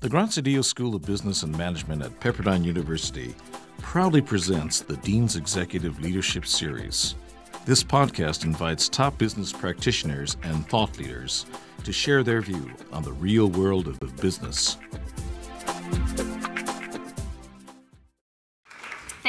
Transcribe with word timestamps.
The 0.00 0.08
Graziadio 0.08 0.64
School 0.64 0.94
of 0.94 1.02
Business 1.02 1.42
and 1.42 1.54
Management 1.58 2.00
at 2.00 2.18
Pepperdine 2.20 2.64
University 2.64 3.34
proudly 3.82 4.22
presents 4.22 4.80
the 4.80 4.96
Dean's 4.96 5.36
Executive 5.36 6.00
Leadership 6.00 6.46
Series. 6.46 7.16
This 7.66 7.84
podcast 7.84 8.44
invites 8.46 8.88
top 8.88 9.18
business 9.18 9.52
practitioners 9.52 10.38
and 10.42 10.66
thought 10.70 10.98
leaders 10.98 11.44
to 11.84 11.92
share 11.92 12.22
their 12.22 12.40
view 12.40 12.70
on 12.92 13.02
the 13.02 13.12
real 13.12 13.50
world 13.50 13.88
of 13.88 14.16
business. 14.16 14.78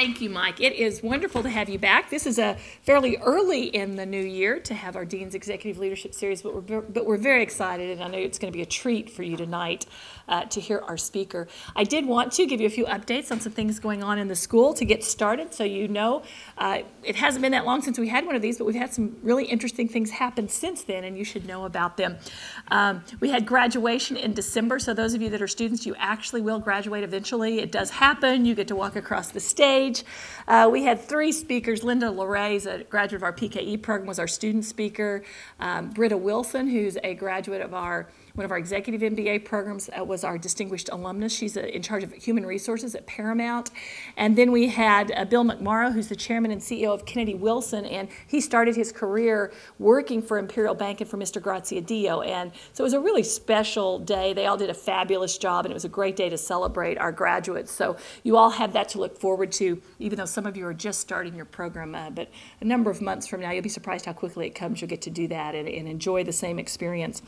Thank 0.02 0.20
you, 0.20 0.30
Mike. 0.30 0.60
It 0.60 0.72
is 0.72 1.00
wonderful 1.00 1.44
to 1.44 1.48
have 1.48 1.68
you 1.68 1.78
back. 1.78 2.10
This 2.10 2.26
is 2.26 2.40
a 2.40 2.56
fairly 2.82 3.18
early 3.18 3.66
in 3.66 3.94
the 3.94 4.04
new 4.04 4.20
year 4.20 4.58
to 4.58 4.74
have 4.74 4.96
our 4.96 5.04
Dean's 5.04 5.36
Executive 5.36 5.78
Leadership 5.78 6.12
Series, 6.12 6.42
but 6.42 6.68
we're, 6.68 6.80
but 6.80 7.06
we're 7.06 7.16
very 7.16 7.40
excited, 7.40 7.88
and 7.88 8.02
I 8.02 8.08
know 8.08 8.18
it's 8.18 8.36
going 8.36 8.52
to 8.52 8.56
be 8.56 8.62
a 8.62 8.66
treat 8.66 9.08
for 9.08 9.22
you 9.22 9.36
tonight 9.36 9.86
uh, 10.26 10.46
to 10.46 10.60
hear 10.60 10.80
our 10.88 10.96
speaker. 10.96 11.46
I 11.76 11.84
did 11.84 12.04
want 12.04 12.32
to 12.32 12.46
give 12.46 12.60
you 12.60 12.66
a 12.66 12.70
few 12.70 12.84
updates 12.86 13.30
on 13.30 13.38
some 13.38 13.52
things 13.52 13.78
going 13.78 14.02
on 14.02 14.18
in 14.18 14.26
the 14.26 14.34
school 14.34 14.74
to 14.74 14.84
get 14.84 15.04
started 15.04 15.54
so 15.54 15.62
you 15.62 15.86
know. 15.86 16.24
Uh, 16.58 16.80
it 17.04 17.14
hasn't 17.14 17.42
been 17.42 17.52
that 17.52 17.64
long 17.64 17.80
since 17.80 17.96
we 17.96 18.08
had 18.08 18.26
one 18.26 18.34
of 18.34 18.42
these, 18.42 18.58
but 18.58 18.64
we've 18.64 18.74
had 18.74 18.92
some 18.92 19.16
really 19.22 19.44
interesting 19.44 19.86
things 19.86 20.10
happen 20.10 20.48
since 20.48 20.82
then, 20.82 21.04
and 21.04 21.16
you 21.16 21.24
should 21.24 21.46
know 21.46 21.64
about 21.64 21.96
them. 21.96 22.16
Um, 22.72 23.04
we 23.20 23.30
had 23.30 23.46
graduation 23.46 24.16
in 24.16 24.34
December, 24.34 24.80
so 24.80 24.94
those 24.94 25.14
of 25.14 25.22
you 25.22 25.30
that 25.30 25.40
are 25.40 25.46
students, 25.46 25.86
you 25.86 25.94
actually 25.96 26.40
will 26.40 26.58
graduate 26.58 27.04
eventually. 27.04 27.60
It 27.60 27.70
does 27.70 27.90
happen. 27.90 28.44
You 28.44 28.56
get 28.56 28.66
to 28.66 28.74
walk 28.74 28.96
across 28.96 29.30
the 29.30 29.38
stage 29.38 29.91
stage. 29.96 30.06
Uh, 30.48 30.68
we 30.70 30.84
had 30.84 31.00
three 31.00 31.32
speakers. 31.32 31.82
Linda 31.82 32.06
LeRae, 32.06 32.66
a 32.66 32.84
graduate 32.84 33.20
of 33.20 33.22
our 33.22 33.32
PKE 33.32 33.80
program, 33.82 34.06
was 34.06 34.18
our 34.18 34.28
student 34.28 34.64
speaker. 34.64 35.22
Um, 35.60 35.90
Britta 35.90 36.16
Wilson, 36.16 36.68
who's 36.68 36.98
a 37.02 37.14
graduate 37.14 37.60
of 37.60 37.74
our 37.74 38.08
one 38.34 38.44
of 38.44 38.50
our 38.50 38.58
executive 38.58 39.00
MBA 39.02 39.44
programs 39.44 39.90
uh, 39.98 40.04
was 40.04 40.24
our 40.24 40.38
distinguished 40.38 40.88
alumnus. 40.90 41.34
She's 41.34 41.56
uh, 41.56 41.60
in 41.60 41.82
charge 41.82 42.02
of 42.02 42.12
human 42.14 42.46
resources 42.46 42.94
at 42.94 43.06
Paramount. 43.06 43.70
And 44.16 44.36
then 44.36 44.52
we 44.52 44.68
had 44.68 45.12
uh, 45.12 45.24
Bill 45.26 45.44
McMorrow, 45.44 45.92
who's 45.92 46.08
the 46.08 46.16
chairman 46.16 46.50
and 46.50 46.60
CEO 46.60 46.94
of 46.94 47.04
Kennedy 47.04 47.34
Wilson, 47.34 47.84
and 47.84 48.08
he 48.26 48.40
started 48.40 48.74
his 48.74 48.90
career 48.90 49.52
working 49.78 50.22
for 50.22 50.38
Imperial 50.38 50.74
Bank 50.74 51.00
and 51.00 51.10
for 51.10 51.18
Mr. 51.18 51.42
Graziadio. 51.42 52.26
And 52.26 52.52
so 52.72 52.82
it 52.82 52.86
was 52.86 52.94
a 52.94 53.00
really 53.00 53.22
special 53.22 53.98
day. 53.98 54.32
They 54.32 54.46
all 54.46 54.56
did 54.56 54.70
a 54.70 54.74
fabulous 54.74 55.36
job, 55.36 55.66
and 55.66 55.72
it 55.72 55.74
was 55.74 55.84
a 55.84 55.90
great 55.90 56.16
day 56.16 56.30
to 56.30 56.38
celebrate 56.38 56.96
our 56.98 57.12
graduates. 57.12 57.70
So 57.70 57.96
you 58.22 58.36
all 58.36 58.50
have 58.50 58.72
that 58.72 58.88
to 58.90 58.98
look 58.98 59.18
forward 59.18 59.52
to, 59.52 59.80
even 59.98 60.16
though 60.16 60.24
some 60.24 60.46
of 60.46 60.56
you 60.56 60.66
are 60.66 60.74
just 60.74 61.00
starting 61.00 61.34
your 61.34 61.44
program. 61.44 61.94
Uh, 61.94 62.10
but 62.10 62.30
a 62.60 62.64
number 62.64 62.90
of 62.90 63.02
months 63.02 63.26
from 63.26 63.40
now, 63.40 63.50
you'll 63.50 63.62
be 63.62 63.68
surprised 63.68 64.06
how 64.06 64.12
quickly 64.12 64.46
it 64.46 64.54
comes. 64.54 64.80
You'll 64.80 64.88
get 64.88 65.02
to 65.02 65.10
do 65.10 65.28
that 65.28 65.54
and, 65.54 65.68
and 65.68 65.86
enjoy 65.86 66.24
the 66.24 66.32
same 66.32 66.58
experience. 66.58 67.22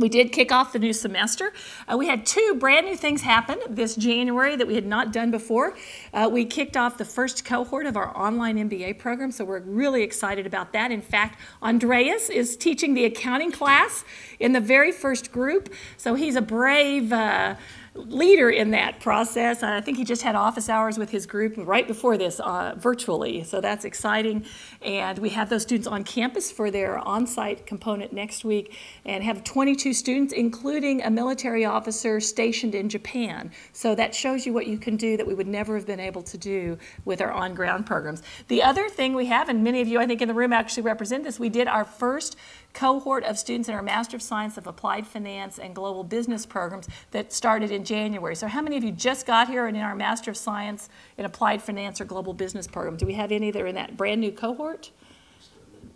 We 0.00 0.08
did 0.08 0.32
kick 0.32 0.50
off 0.50 0.72
the 0.72 0.78
new 0.78 0.94
semester. 0.94 1.52
Uh, 1.86 1.94
we 1.98 2.06
had 2.06 2.24
two 2.24 2.56
brand 2.58 2.86
new 2.86 2.96
things 2.96 3.20
happen 3.20 3.58
this 3.68 3.94
January 3.96 4.56
that 4.56 4.66
we 4.66 4.74
had 4.74 4.86
not 4.86 5.12
done 5.12 5.30
before. 5.30 5.76
Uh, 6.14 6.26
we 6.32 6.46
kicked 6.46 6.74
off 6.74 6.96
the 6.96 7.04
first 7.04 7.44
cohort 7.44 7.84
of 7.84 7.98
our 7.98 8.16
online 8.16 8.56
MBA 8.56 8.98
program, 8.98 9.30
so 9.30 9.44
we're 9.44 9.60
really 9.60 10.02
excited 10.02 10.46
about 10.46 10.72
that. 10.72 10.90
In 10.90 11.02
fact, 11.02 11.38
Andreas 11.62 12.30
is 12.30 12.56
teaching 12.56 12.94
the 12.94 13.04
accounting 13.04 13.52
class 13.52 14.02
in 14.38 14.52
the 14.52 14.60
very 14.60 14.90
first 14.90 15.32
group, 15.32 15.68
so 15.98 16.14
he's 16.14 16.34
a 16.34 16.42
brave. 16.42 17.12
Uh, 17.12 17.56
leader 17.94 18.50
in 18.50 18.70
that 18.70 19.00
process. 19.00 19.62
I 19.62 19.80
think 19.80 19.98
he 19.98 20.04
just 20.04 20.22
had 20.22 20.36
office 20.36 20.68
hours 20.68 20.96
with 20.96 21.10
his 21.10 21.26
group 21.26 21.54
right 21.56 21.86
before 21.86 22.16
this 22.16 22.38
uh, 22.40 22.74
virtually, 22.76 23.42
so 23.42 23.60
that's 23.60 23.84
exciting. 23.84 24.44
And 24.82 25.18
we 25.18 25.30
have 25.30 25.50
those 25.50 25.62
students 25.62 25.88
on 25.88 26.04
campus 26.04 26.52
for 26.52 26.70
their 26.70 26.98
on 26.98 27.26
site 27.26 27.66
component 27.66 28.12
next 28.12 28.44
week 28.44 28.76
and 29.04 29.24
have 29.24 29.42
22 29.42 29.92
students, 29.92 30.32
including 30.32 31.02
a 31.02 31.10
military 31.10 31.64
officer 31.64 32.20
stationed 32.20 32.74
in 32.74 32.88
Japan. 32.88 33.50
So 33.72 33.94
that 33.96 34.14
shows 34.14 34.46
you 34.46 34.52
what 34.52 34.66
you 34.66 34.78
can 34.78 34.96
do 34.96 35.16
that 35.16 35.26
we 35.26 35.34
would 35.34 35.48
never 35.48 35.74
have 35.74 35.86
been 35.86 36.00
able 36.00 36.22
to 36.22 36.38
do 36.38 36.78
with 37.04 37.20
our 37.20 37.32
on 37.32 37.54
ground 37.54 37.86
programs. 37.86 38.22
The 38.48 38.62
other 38.62 38.88
thing 38.88 39.14
we 39.14 39.26
have, 39.26 39.48
and 39.48 39.64
many 39.64 39.80
of 39.80 39.88
you 39.88 39.98
I 40.00 40.06
think 40.06 40.22
in 40.22 40.28
the 40.28 40.34
room 40.34 40.52
actually 40.52 40.84
represent 40.84 41.24
this, 41.24 41.40
we 41.40 41.48
did 41.48 41.66
our 41.66 41.84
first 41.84 42.36
cohort 42.72 43.24
of 43.24 43.38
students 43.38 43.68
in 43.68 43.74
our 43.74 43.82
Master 43.82 44.16
of 44.16 44.22
Science 44.22 44.56
of 44.56 44.66
Applied 44.66 45.06
Finance 45.06 45.58
and 45.58 45.74
Global 45.74 46.04
Business 46.04 46.46
programs 46.46 46.88
that 47.10 47.32
started 47.32 47.70
in 47.70 47.84
January. 47.84 48.36
So, 48.36 48.46
how 48.46 48.62
many 48.62 48.76
of 48.76 48.84
you 48.84 48.92
just 48.92 49.26
got 49.26 49.48
here 49.48 49.66
and 49.66 49.76
in 49.76 49.82
our 49.82 49.94
Master 49.94 50.30
of 50.30 50.36
Science 50.36 50.88
in 51.18 51.24
Applied 51.24 51.62
Finance 51.62 52.00
or 52.00 52.04
Global 52.04 52.32
Business 52.32 52.66
program? 52.66 52.96
Do 52.96 53.06
we 53.06 53.14
have 53.14 53.32
any 53.32 53.50
that 53.50 53.60
are 53.60 53.66
in 53.66 53.74
that 53.74 53.96
brand 53.96 54.20
new 54.20 54.32
cohort? 54.32 54.90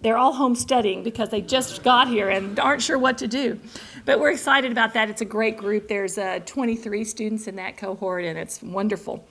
They're 0.03 0.19
all 0.19 0.35
home 0.35 0.55
studying 0.55 1.03
because 1.03 1.31
they 1.31 1.41
just 1.41 1.83
got 1.83 2.09
here 2.09 2.29
and 2.29 2.61
aren't 2.61 2.83
sure 2.83 2.99
what 2.99 3.17
to 3.19 3.27
do. 3.27 3.59
But 4.05 4.21
we're 4.21 4.33
excited 4.33 4.71
about 4.71 4.93
that. 4.93 5.09
It's 5.09 5.23
a 5.23 5.27
great 5.27 5.57
group. 5.57 5.89
There's 5.89 6.19
uh, 6.19 6.41
23 6.45 7.05
students 7.05 7.47
in 7.47 7.57
that 7.57 7.79
cohort, 7.79 8.25
and 8.25 8.39
it's 8.39 8.63
wonderful. 8.63 9.27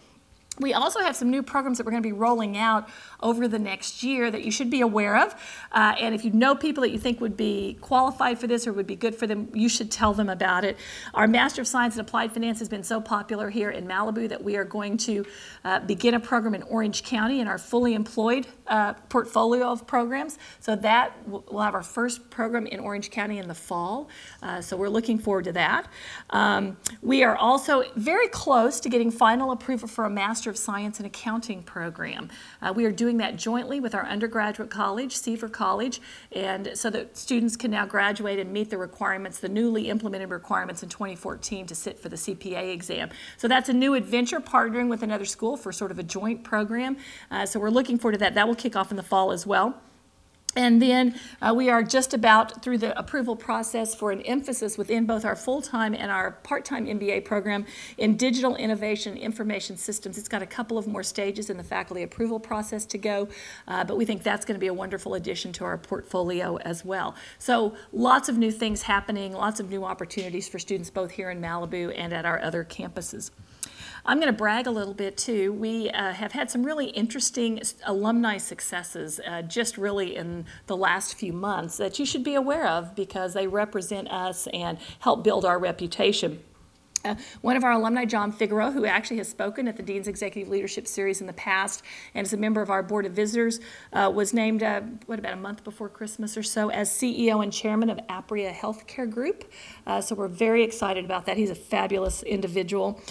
We 0.60 0.74
also 0.74 1.00
have 1.00 1.16
some 1.16 1.32
new 1.32 1.42
programs 1.42 1.80
that 1.80 1.86
we're 1.86 1.94
going 1.94 2.04
to 2.04 2.08
be 2.08 2.14
rolling 2.14 2.58
out 2.58 2.88
over 3.22 3.48
the 3.48 3.58
next 3.58 4.04
year 4.04 4.30
that 4.30 4.44
you 4.44 4.52
should 4.52 4.70
be 4.70 4.82
aware 4.82 5.18
of. 5.18 5.34
Uh, 5.72 5.96
and 6.00 6.14
if 6.14 6.24
you 6.24 6.30
know 6.30 6.54
people 6.54 6.84
that 6.84 6.92
you 6.92 7.00
think 7.00 7.20
would 7.22 7.36
be 7.36 7.76
qualified 7.82 8.38
for 8.38 8.46
this 8.46 8.68
or 8.68 8.74
would 8.74 8.86
be 8.86 8.96
good 8.96 9.16
for 9.16 9.26
them, 9.26 9.50
you 9.56 9.68
should 9.68 9.90
tell 9.90 10.14
them 10.14 10.30
about 10.30 10.64
it. 10.64 10.78
Our 11.16 11.28
Master 11.28 11.62
of 11.62 11.68
Science 11.68 11.96
in 11.96 12.02
Applied 12.02 12.34
Finance 12.34 12.60
has 12.60 12.70
been 12.70 12.84
so 12.84 13.02
popular 13.02 13.50
here 13.50 13.72
in 13.72 13.88
Malibu 13.88 14.30
that 14.30 14.44
we 14.44 14.56
are 14.56 14.64
going 14.64 14.98
to 14.98 15.26
uh, 15.66 15.80
begin 15.80 16.14
a 16.14 16.20
program 16.20 16.54
in 16.54 16.62
Orange 16.64 17.04
County 17.04 17.40
in 17.40 17.48
our 17.48 17.58
fully 17.58 17.96
employed 17.96 18.46
uh, 18.68 18.94
portfolio 19.10 19.72
of 19.72 19.88
programs. 19.88 20.38
So 20.60 20.76
that 20.76 21.18
we'll 21.26 21.62
have 21.62 21.74
our 21.74 21.82
first 21.82 22.30
program 22.30 22.68
in 22.68 22.80
Orange 22.80 23.10
County 23.10 23.40
in 23.40 23.48
the 23.48 23.56
fall. 23.56 24.08
Uh, 24.44 24.62
so 24.62 24.78
we're 24.78 24.90
looking 24.90 25.18
forward 25.18 25.46
to 25.46 25.52
that. 25.54 25.88
Um, 26.30 26.78
we 27.02 27.24
are 27.24 27.36
also 27.36 27.86
very 27.96 28.28
close 28.28 28.80
to 28.82 28.90
getting 28.90 29.10
final 29.10 29.52
approval 29.52 29.88
for 29.88 30.06
a 30.06 30.10
Master 30.12 30.43
Master 30.44 30.50
of 30.50 30.58
Science 30.58 31.00
in 31.00 31.06
Accounting 31.06 31.64
program. 31.64 32.28
Uh, 32.62 32.74
we 32.76 32.84
are 32.84 32.92
doing 32.92 33.16
that 33.20 33.38
jointly 33.38 33.80
with 33.80 33.96
our 33.96 34.06
undergraduate 34.06 34.70
college, 34.70 35.16
Seaver 35.16 35.48
College, 35.48 36.02
and 36.34 36.72
so 36.74 36.90
that 36.90 37.16
students 37.16 37.56
can 37.56 37.72
now 37.72 37.86
graduate 37.86 38.40
and 38.40 38.52
meet 38.52 38.70
the 38.70 38.78
requirements, 38.78 39.40
the 39.40 39.48
newly 39.48 39.88
implemented 39.88 40.30
requirements 40.32 40.84
in 40.84 40.90
2014 40.90 41.66
to 41.68 41.74
sit 41.74 41.98
for 41.98 42.10
the 42.10 42.18
CPA 42.18 42.74
exam. 42.74 43.10
So 43.38 43.48
that's 43.48 43.70
a 43.70 43.74
new 43.74 43.94
adventure 43.94 44.42
partnering 44.42 44.90
with 44.90 45.02
another 45.02 45.24
school 45.24 45.56
for 45.56 45.72
sort 45.72 45.92
of 45.92 46.00
a 46.00 46.04
joint 46.04 46.44
program. 46.44 46.98
Uh, 47.32 47.46
so 47.46 47.58
we're 47.58 47.70
looking 47.70 47.98
forward 47.98 48.16
to 48.16 48.20
that. 48.20 48.36
That 48.36 48.46
will 48.46 48.54
kick 48.54 48.76
off 48.76 48.92
in 48.92 48.98
the 48.98 49.02
fall 49.04 49.32
as 49.32 49.48
well. 49.48 49.82
And 50.56 50.82
then 50.82 51.20
uh, 51.42 51.54
we 51.56 51.70
are 51.70 51.84
just 51.84 52.14
about 52.14 52.64
through 52.64 52.78
the 52.78 52.98
approval 52.98 53.36
process 53.36 53.96
for 53.96 54.12
an 54.12 54.22
emphasis 54.22 54.78
within 54.78 55.06
both 55.06 55.26
our 55.26 55.36
full 55.36 55.62
time 55.62 55.94
and 55.94 56.12
our 56.12 56.32
part 56.32 56.64
time 56.64 56.86
MBA 56.86 57.26
program 57.26 57.66
in 57.98 58.18
digital 58.18 58.56
innovation 58.56 59.18
information 59.18 59.78
systems. 59.78 60.18
It's 60.18 60.28
got 60.28 60.42
a 60.42 60.48
couple 60.48 60.78
of 60.78 60.88
more 60.88 61.04
stages 61.04 61.50
in 61.50 61.58
the 61.58 61.64
faculty 61.64 62.04
approval 62.04 62.40
process 62.40 62.86
to 62.88 62.98
go, 62.98 63.28
uh, 63.68 63.84
but 63.84 63.98
we 63.98 64.06
think 64.06 64.22
that's 64.22 64.46
going 64.46 64.56
to 64.56 64.60
be 64.60 64.68
a 64.68 64.74
wonderful 64.74 65.16
addition 65.16 65.52
to 65.54 65.66
our 65.66 65.78
portfolio 65.78 66.58
as 66.58 66.86
well. 66.86 67.16
So, 67.40 67.76
lots 67.92 68.30
of 68.30 68.38
new 68.38 68.52
things 68.52 68.84
happening, 68.84 69.34
lots 69.34 69.60
of 69.60 69.70
new 69.70 69.84
opportunities 69.84 70.48
for 70.48 70.60
students 70.60 70.90
both 70.90 71.12
here 71.12 71.32
in 71.32 71.42
Malibu 71.42 71.94
and 71.98 72.14
at 72.14 72.26
our 72.26 72.40
other 72.42 72.64
campuses. 72.64 73.32
I'm 74.06 74.18
going 74.18 74.28
to 74.28 74.38
brag 74.38 74.68
a 74.68 74.72
little 74.72 74.94
bit 74.94 75.16
too. 75.16 75.54
We 75.54 75.90
uh, 75.90 76.12
have 76.12 76.34
had 76.34 76.52
some 76.52 76.66
really 76.66 76.88
interesting 76.88 77.62
alumni 77.86 78.38
successes 78.38 79.22
uh, 79.26 79.44
just 79.44 79.78
really 79.78 80.18
in 80.18 80.46
the 80.68 80.76
last 80.76 81.16
few 81.16 81.32
months 81.32 81.78
that 81.78 82.00
you 82.00 82.06
should 82.06 82.24
be 82.24 82.36
aware 82.36 82.68
of 82.68 82.96
because 82.96 83.34
they 83.34 83.48
represent 83.48 84.12
us 84.12 84.48
and 84.48 84.78
help 85.00 85.24
build 85.24 85.46
our 85.46 85.58
reputation. 85.58 86.44
Uh, 87.06 87.16
one 87.42 87.58
of 87.58 87.64
our 87.64 87.72
alumni, 87.72 88.06
John 88.06 88.32
Figueroa, 88.32 88.72
who 88.72 88.86
actually 88.86 89.18
has 89.18 89.30
spoken 89.30 89.68
at 89.68 89.76
the 89.76 89.84
Dean's 89.84 90.08
Executive 90.08 90.50
Leadership 90.50 90.88
Series 90.88 91.20
in 91.20 91.28
the 91.28 91.34
past 91.34 91.84
and 92.14 92.26
is 92.26 92.34
a 92.34 92.38
member 92.38 92.62
of 92.62 92.70
our 92.70 92.82
Board 92.82 93.06
of 93.06 93.12
Visitors, 93.12 93.60
uh, 93.92 94.12
was 94.14 94.34
named, 94.34 94.64
uh, 94.64 94.82
what, 95.06 95.20
about 95.20 95.34
a 95.34 95.38
month 95.38 95.64
before 95.66 95.90
Christmas 95.90 96.38
or 96.38 96.44
so, 96.44 96.70
as 96.70 96.90
CEO 96.90 97.44
and 97.44 97.52
chairman 97.52 97.90
of 97.90 97.98
Apria 98.10 98.54
Healthcare 98.54 99.10
Group. 99.10 99.50
Uh, 99.86 100.00
so 100.00 100.16
we're 100.16 100.30
very 100.30 100.64
excited 100.64 101.04
about 101.04 101.26
that. 101.26 101.36
He's 101.36 101.50
a 101.50 101.56
fabulous 101.56 102.24
individual. 102.24 103.02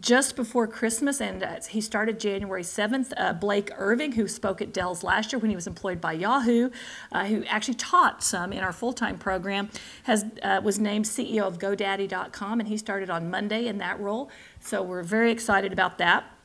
Just 0.00 0.36
before 0.36 0.68
Christmas, 0.68 1.20
and 1.20 1.42
uh, 1.42 1.60
he 1.68 1.80
started 1.80 2.20
January 2.20 2.62
7th. 2.62 3.12
Uh, 3.16 3.32
Blake 3.32 3.70
Irving, 3.76 4.12
who 4.12 4.28
spoke 4.28 4.62
at 4.62 4.72
Dell's 4.72 5.02
last 5.02 5.32
year 5.32 5.40
when 5.40 5.50
he 5.50 5.56
was 5.56 5.66
employed 5.66 6.00
by 6.00 6.12
Yahoo, 6.12 6.70
uh, 7.10 7.24
who 7.24 7.44
actually 7.46 7.74
taught 7.74 8.22
some 8.22 8.52
in 8.52 8.60
our 8.60 8.72
full 8.72 8.92
time 8.92 9.18
program, 9.18 9.70
has 10.04 10.24
uh, 10.44 10.60
was 10.62 10.78
named 10.78 11.04
CEO 11.04 11.42
of 11.42 11.58
GoDaddy.com, 11.58 12.60
and 12.60 12.68
he 12.68 12.76
started 12.76 13.10
on 13.10 13.28
Monday 13.28 13.66
in 13.66 13.78
that 13.78 13.98
role. 13.98 14.30
So 14.60 14.82
we're 14.82 15.02
very 15.02 15.32
excited 15.32 15.72
about 15.72 15.98
that. 15.98 16.37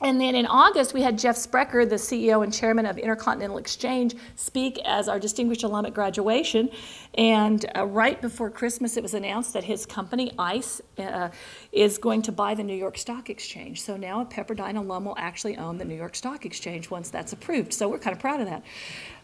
And 0.00 0.20
then 0.20 0.34
in 0.34 0.44
August, 0.46 0.92
we 0.92 1.02
had 1.02 1.16
Jeff 1.16 1.36
Sprecher, 1.36 1.86
the 1.86 1.94
CEO 1.94 2.42
and 2.42 2.52
chairman 2.52 2.84
of 2.84 2.98
Intercontinental 2.98 3.58
Exchange, 3.58 4.16
speak 4.34 4.78
as 4.84 5.08
our 5.08 5.20
distinguished 5.20 5.62
alum 5.62 5.86
at 5.86 5.94
graduation. 5.94 6.68
And 7.14 7.64
uh, 7.76 7.86
right 7.86 8.20
before 8.20 8.50
Christmas, 8.50 8.96
it 8.96 9.04
was 9.04 9.14
announced 9.14 9.52
that 9.52 9.62
his 9.62 9.86
company, 9.86 10.32
ICE, 10.36 10.82
uh, 10.98 11.28
is 11.70 11.98
going 11.98 12.22
to 12.22 12.32
buy 12.32 12.54
the 12.54 12.64
New 12.64 12.74
York 12.74 12.98
Stock 12.98 13.30
Exchange. 13.30 13.82
So 13.82 13.96
now 13.96 14.20
a 14.20 14.26
Pepperdine 14.26 14.76
alum 14.76 15.04
will 15.04 15.16
actually 15.16 15.56
own 15.56 15.78
the 15.78 15.84
New 15.84 15.96
York 15.96 16.16
Stock 16.16 16.44
Exchange 16.44 16.90
once 16.90 17.08
that's 17.08 17.32
approved. 17.32 17.72
So 17.72 17.88
we're 17.88 18.00
kind 18.00 18.16
of 18.16 18.20
proud 18.20 18.40
of 18.40 18.48
that. 18.48 18.64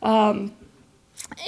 Um, 0.02 0.52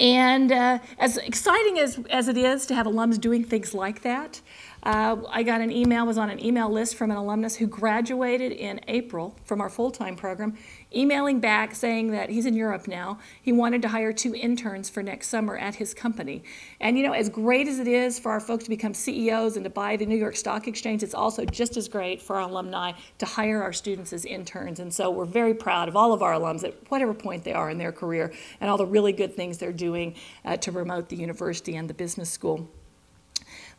and 0.00 0.52
uh, 0.52 0.78
as 0.98 1.16
exciting 1.19 1.78
as, 1.78 1.98
as 2.10 2.28
it 2.28 2.36
is 2.36 2.66
to 2.66 2.74
have 2.74 2.86
alums 2.86 3.20
doing 3.20 3.44
things 3.44 3.72
like 3.72 4.02
that, 4.02 4.40
Uh, 4.82 5.17
I 5.29 5.44
got 5.44 5.61
an 5.61 5.70
email, 5.70 6.05
was 6.05 6.19
on 6.19 6.29
an 6.29 6.44
email 6.44 6.69
list 6.69 6.96
from 6.96 7.12
an 7.12 7.17
alumnus 7.17 7.55
who 7.55 7.69
graduated 7.69 8.50
in 8.50 8.81
April 8.88 9.37
from 9.44 9.61
our 9.61 9.70
full 9.70 9.93
time 9.93 10.17
program, 10.17 10.58
emailing 10.93 11.38
back 11.38 11.76
saying 11.76 12.11
that 12.11 12.31
he's 12.31 12.46
in 12.46 12.55
Europe 12.55 12.88
now. 12.88 13.20
He 13.40 13.52
wanted 13.52 13.81
to 13.82 13.88
hire 13.88 14.12
two 14.12 14.34
interns 14.34 14.90
for 14.90 15.00
next 15.00 15.29
summer 15.29 15.56
at 15.56 15.76
his 15.76 15.94
company. 15.94 16.43
And 16.81 16.99
you 16.99 17.06
know, 17.06 17.12
as 17.12 17.29
great 17.29 17.69
as 17.69 17.79
it 17.79 17.87
is 17.87 18.19
for 18.19 18.32
our 18.32 18.40
folks 18.40 18.64
to 18.64 18.70
become 18.70 18.93
CEOs 18.93 19.55
and 19.56 19.62
to 19.62 19.70
buy 19.70 19.96
the 19.96 20.05
New 20.05 20.17
York 20.17 20.34
Stock 20.34 20.67
Exchange, 20.67 21.05
it's 21.05 21.14
also 21.14 21.44
just 21.44 21.76
as 21.76 21.87
great 21.88 22.20
for 22.20 22.34
our 22.34 22.43
alumni 22.43 22.90
to 23.19 23.26
hire 23.26 23.62
our 23.62 23.73
students 23.73 24.12
as 24.12 24.25
interns. 24.25 24.81
And 24.81 24.93
so 24.93 25.11
we're 25.11 25.26
very 25.26 25.55
proud 25.55 25.88
of 25.88 25.94
all 25.94 26.12
of 26.12 26.23
our 26.23 26.32
alums 26.32 26.64
at 26.64 26.75
whatever 26.90 27.14
point 27.14 27.44
they 27.44 27.52
are 27.52 27.70
in 27.70 27.79
their 27.79 27.93
career 27.93 28.32
and 28.61 28.69
all 28.69 28.79
the 28.79 28.87
really 28.87 29.12
good 29.12 29.37
things 29.37 29.58
they're 29.58 29.73
doing 29.73 30.17
uh, 30.44 30.56
to 30.56 30.73
promote 30.73 31.08
the 31.08 31.17
university 31.17 31.76
and 31.76 31.88
the 31.88 31.94
business 31.94 32.29
school. 32.29 32.69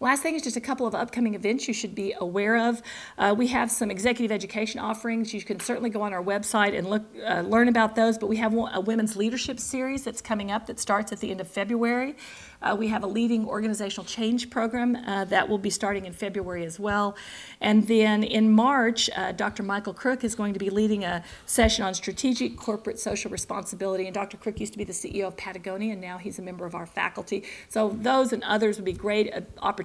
Last 0.04 0.22
thing 0.22 0.36
is 0.36 0.42
just 0.42 0.58
a 0.58 0.62
couple 0.62 0.86
of 0.86 0.94
upcoming 0.94 1.34
events 1.34 1.66
you 1.66 1.74
should 1.74 1.96
be 1.96 2.14
aware 2.20 2.58
of. 2.68 2.82
Uh, 3.18 3.34
we 3.38 3.48
have 3.48 3.72
some 3.72 3.90
executive 3.90 4.34
education 4.34 4.82
offerings. 4.82 5.34
You 5.34 5.42
can 5.42 5.62
certainly 5.62 5.90
go 5.90 6.02
on 6.02 6.12
our 6.12 6.22
website 6.22 6.78
and 6.78 6.90
look, 6.90 7.04
uh, 7.26 7.40
learn 7.40 7.70
about 7.70 7.96
those. 7.96 8.18
But 8.18 8.28
we 8.28 8.36
have 8.36 8.54
a 8.54 8.82
women's 8.82 9.16
leadership 9.16 9.62
series 9.62 10.04
that's 10.04 10.20
coming 10.20 10.52
up 10.52 10.66
that 10.66 10.78
starts 10.78 11.14
at 11.14 11.22
the 11.22 11.32
end 11.32 11.40
of 11.40 11.48
February. 11.48 12.18
Uh, 12.62 12.76
we 12.78 12.88
have 12.88 13.04
a 13.04 13.08
leading 13.08 13.46
organizational 13.46 14.06
change 14.06 14.50
program 14.50 14.96
uh, 14.96 15.26
that 15.26 15.48
will 15.48 15.58
be 15.58 15.70
starting 15.70 16.06
in 16.06 16.14
February 16.14 16.66
as 16.66 16.80
well. 16.80 17.16
And 17.60 17.88
then 17.88 18.24
in 18.24 18.52
March, 18.52 19.10
uh, 19.16 19.32
Dr. 19.34 19.64
Michael 19.64 19.94
Crooke 19.94 20.24
is 20.24 20.34
going 20.34 20.54
to 20.54 20.60
be 20.60 20.70
leading 20.70 21.04
a 21.04 21.24
session 21.46 21.84
on 21.84 21.94
strategic 21.94 22.58
corporate 22.58 23.00
social 23.00 23.32
responsibility. 23.32 24.06
And 24.06 24.14
Dr. 24.14 24.38
Crooke 24.38 24.60
used 24.60 24.74
to 24.74 24.78
be 24.78 24.86
the 24.86 24.94
CEO 24.94 25.28
of 25.28 25.38
Patagonia, 25.38 25.94
and 25.94 26.02
now 26.02 26.18
he's 26.18 26.40
a 26.40 26.42
member 26.42 26.66
of 26.66 26.74
our 26.76 26.86
faculty. 26.86 27.44
So 27.68 27.90
those 28.02 28.32
and 28.32 28.44
others 28.44 28.78
would 28.78 28.86
be 28.86 28.94
great 28.94 29.34
uh, 29.34 29.42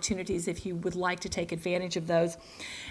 opportunities 0.09 0.49
if 0.49 0.65
you 0.65 0.75
would 0.77 0.95
like 0.95 1.21
to 1.21 1.29
take 1.29 1.53
advantage 1.53 1.97
of 1.97 2.07
those. 2.07 2.39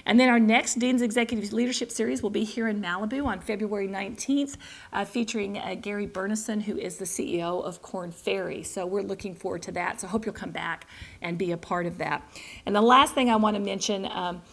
And 0.05 0.19
then 0.19 0.29
our 0.29 0.39
next 0.39 0.75
Dean's 0.75 1.01
Executive 1.01 1.51
Leadership 1.51 1.89
Series 1.89 2.21
will 2.21 2.29
be 2.29 2.43
here 2.43 2.67
in 2.67 2.79
Malibu 2.79 3.25
on 3.25 3.39
February 3.39 3.87
19th, 3.87 4.57
uh, 4.93 5.03
featuring 5.03 5.57
uh, 5.57 5.73
Gary 5.81 6.05
Burnison, 6.05 6.61
who 6.61 6.77
is 6.77 6.97
the 6.97 7.05
CEO 7.05 7.63
of 7.63 7.81
Korn 7.81 8.11
Ferry. 8.11 8.61
So 8.61 8.85
we're 8.85 9.01
looking 9.01 9.33
forward 9.33 9.63
to 9.63 9.71
that. 9.71 10.01
So 10.01 10.07
I 10.07 10.11
hope 10.11 10.25
you'll 10.27 10.35
come 10.35 10.51
back 10.51 10.85
and 11.23 11.39
be 11.39 11.51
a 11.51 11.57
part 11.57 11.87
of 11.87 11.97
that. 11.97 12.21
And 12.67 12.75
the 12.75 12.81
last 12.81 13.15
thing 13.15 13.31
I 13.31 13.35
want 13.35 13.55
to 13.55 13.63
mention 13.63 14.07
um, 14.11 14.43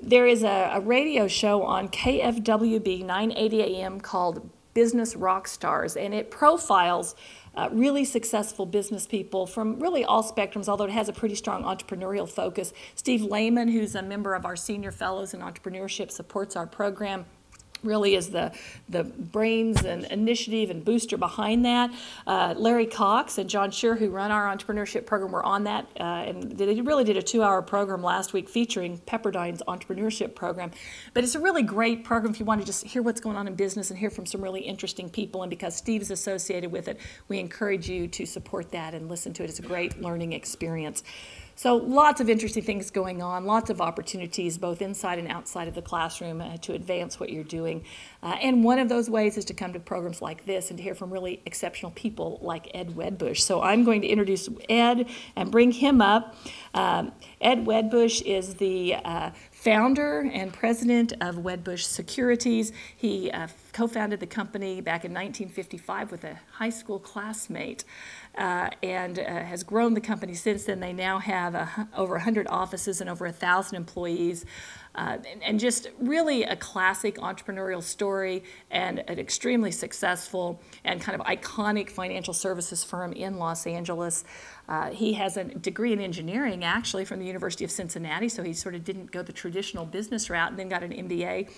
there 0.00 0.26
is 0.26 0.42
a, 0.44 0.70
a 0.72 0.80
radio 0.80 1.28
show 1.28 1.62
on 1.62 1.88
KFWB 1.88 3.04
980 3.04 3.62
AM 3.62 4.00
called 4.00 4.48
Business 4.72 5.14
Rock 5.14 5.46
Stars, 5.46 5.94
and 5.94 6.14
it 6.14 6.30
profiles 6.30 7.14
uh, 7.56 7.68
really 7.72 8.04
successful 8.04 8.66
business 8.66 9.06
people 9.06 9.46
from 9.46 9.78
really 9.78 10.04
all 10.04 10.22
spectrums, 10.22 10.68
although 10.68 10.84
it 10.84 10.90
has 10.90 11.08
a 11.08 11.12
pretty 11.12 11.34
strong 11.34 11.62
entrepreneurial 11.62 12.28
focus. 12.28 12.72
Steve 12.94 13.22
Lehman, 13.22 13.68
who's 13.68 13.94
a 13.94 14.02
member 14.02 14.34
of 14.34 14.44
our 14.44 14.56
senior 14.56 14.90
fellows 14.90 15.34
in 15.34 15.40
entrepreneurship, 15.40 16.10
supports 16.10 16.56
our 16.56 16.66
program 16.66 17.26
really 17.84 18.14
is 18.14 18.30
the, 18.30 18.52
the 18.88 19.04
brains 19.04 19.84
and 19.84 20.04
initiative 20.06 20.70
and 20.70 20.84
booster 20.84 21.16
behind 21.16 21.64
that. 21.64 21.90
Uh, 22.26 22.54
Larry 22.56 22.86
Cox 22.86 23.38
and 23.38 23.48
John 23.48 23.70
Shear, 23.70 23.94
who 23.94 24.10
run 24.10 24.30
our 24.30 24.54
entrepreneurship 24.54 25.06
program, 25.06 25.32
were 25.32 25.44
on 25.44 25.64
that, 25.64 25.86
uh, 26.00 26.02
and 26.02 26.52
they 26.52 26.80
really 26.80 27.04
did 27.04 27.16
a 27.16 27.22
two-hour 27.22 27.62
program 27.62 28.02
last 28.02 28.32
week 28.32 28.48
featuring 28.48 28.98
Pepperdine's 28.98 29.62
entrepreneurship 29.68 30.34
program. 30.34 30.70
But 31.12 31.24
it's 31.24 31.34
a 31.34 31.40
really 31.40 31.62
great 31.62 32.04
program 32.04 32.32
if 32.32 32.40
you 32.40 32.46
want 32.46 32.60
to 32.60 32.66
just 32.66 32.84
hear 32.84 33.02
what's 33.02 33.20
going 33.20 33.36
on 33.36 33.46
in 33.46 33.54
business 33.54 33.90
and 33.90 33.98
hear 33.98 34.10
from 34.10 34.26
some 34.26 34.40
really 34.40 34.60
interesting 34.60 35.08
people. 35.08 35.42
And 35.42 35.50
because 35.50 35.76
Steve 35.76 36.02
is 36.02 36.10
associated 36.10 36.72
with 36.72 36.88
it, 36.88 36.98
we 37.28 37.38
encourage 37.38 37.88
you 37.88 38.08
to 38.08 38.26
support 38.26 38.70
that 38.72 38.94
and 38.94 39.08
listen 39.08 39.32
to 39.34 39.42
it. 39.42 39.50
It's 39.50 39.58
a 39.58 39.62
great 39.62 40.00
learning 40.00 40.32
experience. 40.32 41.02
So 41.56 41.76
lots 41.76 42.20
of 42.20 42.28
interesting 42.28 42.64
things 42.64 42.90
going 42.90 43.22
on, 43.22 43.44
lots 43.44 43.70
of 43.70 43.80
opportunities 43.80 44.58
both 44.58 44.82
inside 44.82 45.18
and 45.18 45.28
outside 45.28 45.68
of 45.68 45.74
the 45.74 45.82
classroom 45.82 46.40
uh, 46.40 46.56
to 46.58 46.72
advance 46.72 47.20
what 47.20 47.30
you're 47.30 47.44
doing. 47.44 47.84
Uh, 48.22 48.36
and 48.40 48.64
one 48.64 48.78
of 48.78 48.88
those 48.88 49.08
ways 49.08 49.36
is 49.36 49.44
to 49.46 49.54
come 49.54 49.72
to 49.72 49.78
programs 49.78 50.20
like 50.20 50.44
this 50.46 50.70
and 50.70 50.78
to 50.78 50.82
hear 50.82 50.94
from 50.94 51.12
really 51.12 51.40
exceptional 51.46 51.92
people 51.92 52.38
like 52.42 52.70
Ed 52.74 52.90
Wedbush. 52.96 53.38
So 53.40 53.62
I'm 53.62 53.84
going 53.84 54.00
to 54.02 54.08
introduce 54.08 54.48
Ed 54.68 55.08
and 55.36 55.50
bring 55.50 55.70
him 55.70 56.00
up. 56.00 56.34
Um, 56.74 57.12
Ed 57.40 57.64
Wedbush 57.64 58.22
is 58.22 58.54
the 58.54 58.96
uh, 58.96 59.30
founder 59.64 60.30
and 60.34 60.52
president 60.52 61.14
of 61.22 61.36
Wedbush 61.36 61.84
Securities. 61.84 62.70
He 62.94 63.30
uh, 63.30 63.48
co 63.72 63.86
founded 63.86 64.20
the 64.20 64.26
company 64.26 64.82
back 64.82 65.06
in 65.06 65.12
1955 65.12 66.10
with 66.10 66.24
a 66.24 66.38
high 66.52 66.68
school 66.68 66.98
classmate 66.98 67.84
uh, 68.36 68.68
and 68.82 69.18
uh, 69.18 69.22
has 69.22 69.62
grown 69.62 69.94
the 69.94 70.02
company 70.02 70.34
since 70.34 70.64
then. 70.64 70.80
They 70.80 70.92
now 70.92 71.18
have 71.18 71.88
over 71.96 72.12
100 72.12 72.46
offices 72.48 73.00
and 73.00 73.08
over 73.08 73.24
1,000 73.24 73.74
employees. 73.74 74.44
Uh, 74.96 75.18
and, 75.28 75.42
and, 75.42 75.58
just 75.58 75.88
really 75.98 76.44
a 76.44 76.54
classic 76.54 77.16
entrepreneurial 77.16 77.82
story 77.82 78.44
and 78.70 79.00
an 79.08 79.18
extremely 79.18 79.72
successful 79.72 80.60
and 80.84 81.00
kind 81.00 81.20
of 81.20 81.26
iconic 81.26 81.90
financial 81.90 82.32
services 82.32 82.84
firm 82.84 83.12
in 83.12 83.36
Los 83.36 83.66
Angeles. 83.66 84.22
Uh, 84.68 84.90
he 84.90 85.12
has 85.14 85.36
a 85.36 85.44
degree 85.44 85.92
in 85.92 86.00
engineering 86.00 86.64
actually 86.64 87.04
from 87.04 87.18
the 87.18 87.26
University 87.26 87.64
of 87.64 87.70
Cincinnati, 87.70 88.28
so 88.28 88.42
he 88.42 88.52
sort 88.52 88.74
of 88.74 88.84
didn't 88.84 89.10
go 89.10 89.22
the 89.22 89.32
traditional 89.32 89.84
business 89.84 90.30
route 90.30 90.50
and 90.50 90.58
then 90.58 90.68
got 90.68 90.82
an 90.82 90.92
MBA 90.92 91.48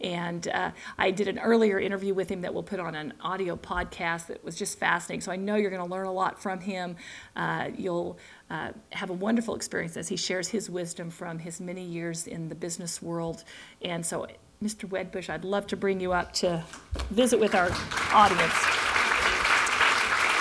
and 0.00 0.48
uh, 0.48 0.72
I 0.98 1.10
did 1.10 1.28
an 1.28 1.38
earlier 1.38 1.78
interview 1.78 2.12
with 2.12 2.28
him 2.28 2.42
that 2.42 2.52
we'll 2.52 2.62
put 2.62 2.80
on 2.80 2.94
an 2.94 3.14
audio 3.20 3.56
podcast 3.56 4.26
that 4.26 4.44
was 4.44 4.56
just 4.56 4.78
fascinating. 4.78 5.22
So 5.22 5.32
I 5.32 5.36
know 5.36 5.56
you're 5.56 5.70
going 5.70 5.82
to 5.82 5.88
learn 5.90 6.06
a 6.06 6.12
lot 6.12 6.40
from 6.40 6.60
him. 6.60 6.96
Uh, 7.34 7.70
you'll 7.76 8.18
uh, 8.50 8.72
have 8.92 9.10
a 9.10 9.14
wonderful 9.14 9.54
experience 9.54 9.96
as 9.96 10.08
he 10.08 10.16
shares 10.16 10.48
his 10.48 10.68
wisdom 10.68 11.10
from 11.10 11.38
his 11.38 11.60
many 11.60 11.82
years 11.82 12.26
in 12.26 12.48
the 12.48 12.54
business 12.54 13.00
world. 13.00 13.44
And 13.82 14.04
so, 14.04 14.26
Mr. 14.62 14.88
Wedbush, 14.88 15.30
I'd 15.30 15.44
love 15.44 15.66
to 15.68 15.76
bring 15.76 16.00
you 16.00 16.12
up 16.12 16.32
to 16.34 16.62
visit 17.10 17.40
with 17.40 17.54
our 17.54 17.70
audience. 18.12 18.52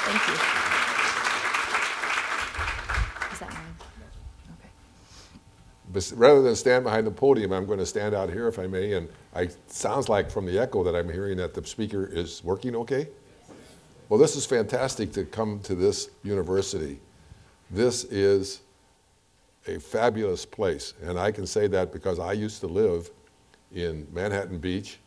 Thank 0.07 0.27
you. 0.27 0.65
But 5.84 5.84
rather 6.13 6.41
than 6.41 6.55
stand 6.55 6.83
behind 6.83 7.07
the 7.07 7.11
podium, 7.11 7.51
I'm 7.51 7.65
going 7.65 7.79
to 7.79 7.85
stand 7.85 8.13
out 8.13 8.29
here 8.29 8.47
if 8.47 8.59
I 8.59 8.67
may. 8.67 8.93
And 8.93 9.09
it 9.35 9.55
sounds 9.71 10.09
like 10.09 10.29
from 10.29 10.45
the 10.45 10.59
echo 10.59 10.83
that 10.83 10.95
I'm 10.95 11.09
hearing 11.09 11.37
that 11.37 11.53
the 11.53 11.65
speaker 11.65 12.05
is 12.05 12.43
working 12.43 12.75
okay. 12.75 13.07
Well, 14.09 14.19
this 14.19 14.35
is 14.35 14.45
fantastic 14.45 15.11
to 15.13 15.25
come 15.25 15.59
to 15.61 15.75
this 15.75 16.09
university. 16.23 16.99
This 17.71 18.03
is 18.05 18.61
a 19.67 19.79
fabulous 19.79 20.45
place. 20.45 20.93
And 21.01 21.19
I 21.19 21.31
can 21.31 21.47
say 21.47 21.67
that 21.67 21.91
because 21.91 22.19
I 22.19 22.33
used 22.33 22.59
to 22.61 22.67
live 22.67 23.09
in 23.73 24.07
Manhattan 24.11 24.59
Beach 24.59 24.99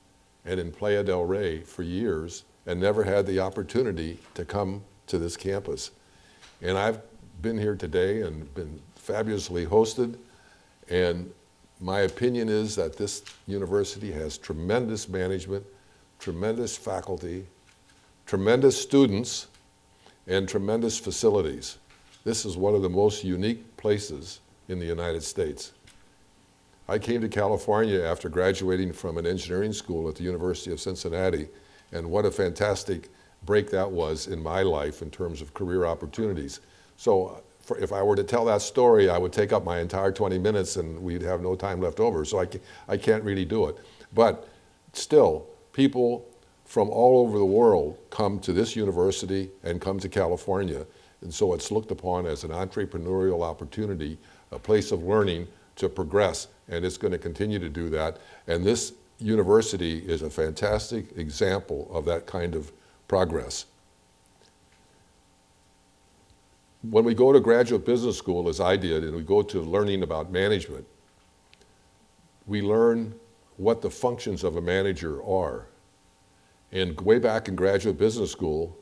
and 0.45 0.59
in 0.59 0.73
Playa 0.73 1.05
del 1.05 1.25
Rey 1.25 1.61
for 1.61 1.83
years 1.83 2.45
and 2.67 2.81
never 2.81 3.05
had 3.05 3.27
the 3.27 3.41
opportunity 3.41 4.19
to 4.35 4.45
come 4.45 4.83
to 5.07 5.19
this 5.19 5.37
campus. 5.37 5.91
And 6.61 6.77
I've 6.77 7.01
been 7.41 7.59
here 7.59 7.77
today 7.77 8.23
and 8.23 8.53
been 8.55 8.81
fabulously 8.97 9.65
hosted 9.65 10.17
and 10.91 11.31
my 11.81 12.01
opinion 12.01 12.49
is 12.49 12.75
that 12.77 12.97
this 12.97 13.23
university 13.47 14.11
has 14.13 14.37
tremendous 14.37 15.09
management, 15.09 15.65
tremendous 16.19 16.77
faculty, 16.77 17.47
tremendous 18.27 18.81
students, 18.81 19.47
and 20.27 20.49
tremendous 20.49 20.99
facilities. 20.99 21.79
This 22.25 22.45
is 22.45 22.57
one 22.57 22.75
of 22.75 22.83
the 22.83 22.89
most 22.89 23.25
unique 23.25 23.77
places 23.77 24.41
in 24.69 24.79
the 24.79 24.87
United 24.87 25.23
States. 25.23 25.73
I 26.89 26.99
came 26.99 27.21
to 27.21 27.29
California 27.29 28.03
after 28.03 28.29
graduating 28.29 28.93
from 28.93 29.19
an 29.19 29.27
engineering 29.27 29.73
school 29.73 30.09
at 30.09 30.17
the 30.17 30.25
University 30.25 30.73
of 30.73 30.81
Cincinnati, 30.81 31.49
and 31.93 32.11
what 32.11 32.25
a 32.25 32.31
fantastic 32.31 33.09
break 33.45 33.71
that 33.71 33.91
was 33.91 34.27
in 34.27 34.43
my 34.43 34.63
life 34.63 35.01
in 35.01 35.11
terms 35.11 35.41
of 35.41 35.55
career 35.55 35.85
opportunities. 35.85 36.61
So 36.97 37.43
for, 37.69 37.79
if 37.79 37.93
I 37.93 38.03
were 38.03 38.17
to 38.17 38.25
tell 38.25 38.47
that 38.47 38.63
story, 38.63 39.11
I 39.11 39.19
would 39.19 39.33
take 39.33 39.53
up 39.53 39.63
my 39.63 39.79
entire 39.79 40.11
20 40.11 40.39
minutes 40.39 40.77
and 40.77 41.01
we'd 41.01 41.23
have 41.23 41.43
no 41.43 41.55
time 41.55 41.81
left 41.81 42.01
over. 42.01 42.25
So 42.25 42.41
I, 42.41 42.49
I 42.89 42.97
can't 42.97 43.23
really 43.23 43.45
do 43.45 43.67
it. 43.67 43.77
But 44.15 44.49
still, 44.95 45.47
people 45.73 46.27
from 46.65 46.89
all 46.89 47.19
over 47.19 47.39
the 47.39 47.45
world 47.45 47.99
come 48.11 48.41
to 48.41 48.53
this 48.55 48.75
university 48.75 49.51
and 49.63 49.81
come 49.81 49.99
to 50.01 50.09
California. 50.09 50.87
And 51.21 51.33
so 51.33 51.53
it's 51.53 51.71
looked 51.71 51.91
upon 51.91 52.27
as 52.27 52.43
an 52.43 52.51
entrepreneurial 52.51 53.43
opportunity, 53.43 54.19
a 54.51 54.59
place 54.59 54.91
of 54.91 55.03
learning 55.03 55.47
to 55.77 55.89
progress. 55.89 56.49
And 56.69 56.85
it's 56.85 56.97
going 56.97 57.13
to 57.13 57.19
continue 57.19 57.59
to 57.59 57.69
do 57.69 57.91
that. 57.91 58.19
And 58.47 58.65
this 58.65 58.95
university 59.19 59.99
is 59.99 60.23
a 60.23 60.31
fantastic 60.31 61.17
example 61.19 61.89
of 61.93 62.07
that 62.07 62.27
kind 62.27 62.55
of 62.55 62.73
progress 63.09 63.67
when 66.83 67.05
we 67.05 67.15
go 67.15 67.33
to 67.33 67.41
graduate 67.41 67.85
business 67.85 68.17
school, 68.17 68.49
as 68.49 68.61
I 68.61 68.77
did, 68.77 69.05
and 69.05 69.15
we 69.15 69.23
go 69.23 69.43
to 69.43 69.61
learning 69.61 70.03
about 70.03 70.31
management, 70.31 70.87
we 72.47 72.63
learn 72.63 73.15
what 73.57 73.83
the 73.83 73.91
functions 73.91 74.45
of 74.45 74.57
a 74.57 74.61
manager 74.61 75.23
are. 75.25 75.67
And 76.71 76.99
way 77.01 77.19
back 77.19 77.49
in 77.49 77.57
graduate 77.57 77.99
business 77.99 78.31
school, 78.31 78.77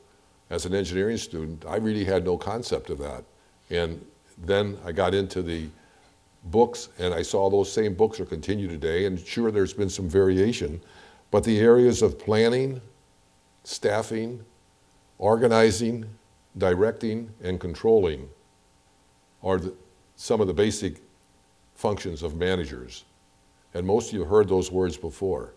as 0.51 0.67
an 0.67 0.75
engineering 0.75 1.17
student, 1.17 1.65
I 1.67 1.77
really 1.77 2.05
had 2.05 2.25
no 2.25 2.37
concept 2.37 2.91
of 2.91 2.99
that. 2.99 3.25
And 3.71 4.05
then 4.39 4.79
I 4.85 4.93
got 4.93 5.15
into 5.15 5.43
the 5.43 5.67
books, 6.45 6.91
and 6.99 7.13
I 7.13 7.23
saw 7.23 7.51
those 7.51 7.73
same 7.73 7.95
books 7.95 8.21
are 8.21 8.27
continued 8.27 8.71
today, 8.71 9.07
and 9.07 9.19
sure, 9.19 9.51
there's 9.51 9.73
been 9.73 9.91
some 9.91 10.09
variation, 10.09 10.81
but 11.31 11.43
the 11.43 11.59
areas 11.59 12.03
of 12.03 12.19
planning, 12.19 12.81
staffing, 13.65 14.45
organizing, 15.19 16.07
directing, 16.59 17.31
and 17.43 17.61
controlling 17.61 18.29
are 19.43 19.59
the, 19.59 19.75
some 20.17 20.41
of 20.41 20.47
the 20.47 20.55
basic 20.55 21.03
functions 21.75 22.23
of 22.23 22.37
managers. 22.37 23.05
And 23.75 23.87
most 23.87 24.09
of 24.09 24.15
you 24.15 24.21
have 24.21 24.31
heard 24.31 24.49
those 24.49 24.73
words 24.73 24.97
before. 24.97 25.53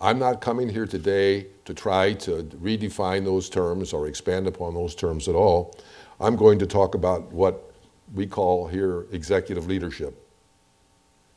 I'm 0.00 0.18
not 0.18 0.40
coming 0.40 0.68
here 0.68 0.86
today 0.86 1.46
to 1.64 1.74
try 1.74 2.12
to 2.14 2.42
redefine 2.62 3.24
those 3.24 3.48
terms 3.48 3.92
or 3.92 4.06
expand 4.06 4.46
upon 4.46 4.74
those 4.74 4.94
terms 4.94 5.28
at 5.28 5.34
all. 5.34 5.76
I'm 6.20 6.36
going 6.36 6.58
to 6.60 6.66
talk 6.66 6.94
about 6.94 7.32
what 7.32 7.72
we 8.14 8.26
call 8.26 8.66
here 8.68 9.06
executive 9.12 9.66
leadership 9.66 10.20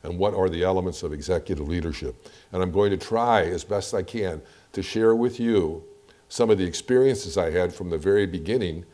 and 0.02 0.18
what 0.18 0.34
are 0.34 0.48
the 0.48 0.62
elements 0.62 1.02
of 1.02 1.12
executive 1.12 1.68
leadership. 1.68 2.28
And 2.52 2.62
I'm 2.62 2.70
going 2.70 2.90
to 2.90 2.96
try 2.96 3.42
as 3.42 3.64
best 3.64 3.94
I 3.94 4.02
can 4.02 4.40
to 4.72 4.82
share 4.82 5.14
with 5.16 5.40
you 5.40 5.82
some 6.28 6.50
of 6.50 6.58
the 6.58 6.64
experiences 6.64 7.38
I 7.38 7.50
had 7.50 7.72
from 7.72 7.90
the 7.90 7.98
very 7.98 8.26
beginning 8.26 8.84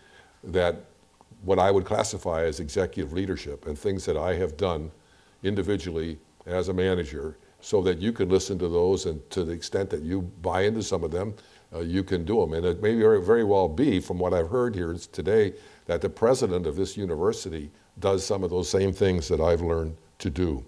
that 0.42 0.84
what 1.42 1.58
I 1.58 1.70
would 1.70 1.84
classify 1.84 2.44
as 2.44 2.60
executive 2.60 3.12
leadership 3.12 3.66
and 3.66 3.78
things 3.78 4.04
that 4.06 4.16
I 4.16 4.34
have 4.34 4.56
done 4.56 4.90
individually 5.42 6.18
as 6.46 6.68
a 6.68 6.74
manager 6.74 7.36
so 7.60 7.80
that 7.82 7.98
you 7.98 8.12
can 8.12 8.28
listen 8.28 8.58
to 8.58 8.68
those 8.68 9.06
and 9.06 9.28
to 9.30 9.44
the 9.44 9.52
extent 9.52 9.90
that 9.90 10.02
you 10.02 10.22
buy 10.42 10.62
into 10.62 10.82
some 10.82 11.02
of 11.02 11.10
them, 11.10 11.34
uh, 11.74 11.80
you 11.80 12.04
can 12.04 12.24
do 12.24 12.40
them. 12.40 12.52
And 12.52 12.64
it 12.64 12.82
may 12.82 12.94
very, 12.94 13.22
very 13.22 13.44
well 13.44 13.68
be, 13.68 14.00
from 14.00 14.18
what 14.18 14.34
I've 14.34 14.50
heard 14.50 14.74
here 14.74 14.94
today, 15.12 15.54
that 15.86 16.00
the 16.00 16.10
president 16.10 16.66
of 16.66 16.76
this 16.76 16.96
university 16.96 17.70
does 17.98 18.24
some 18.24 18.44
of 18.44 18.50
those 18.50 18.68
same 18.68 18.92
things 18.92 19.28
that 19.28 19.40
I've 19.40 19.62
learned 19.62 19.96
to 20.18 20.30
do. 20.30 20.64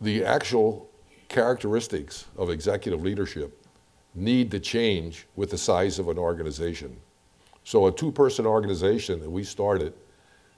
The 0.00 0.24
actual 0.24 0.88
characteristics 1.28 2.26
of 2.36 2.50
executive 2.50 3.02
leadership 3.02 3.66
need 4.14 4.50
to 4.50 4.58
change 4.58 5.26
with 5.36 5.50
the 5.50 5.58
size 5.58 5.98
of 5.98 6.08
an 6.08 6.18
organization. 6.18 6.96
So, 7.64 7.86
a 7.86 7.92
two 7.92 8.10
person 8.10 8.46
organization 8.46 9.20
that 9.20 9.30
we 9.30 9.44
started, 9.44 9.92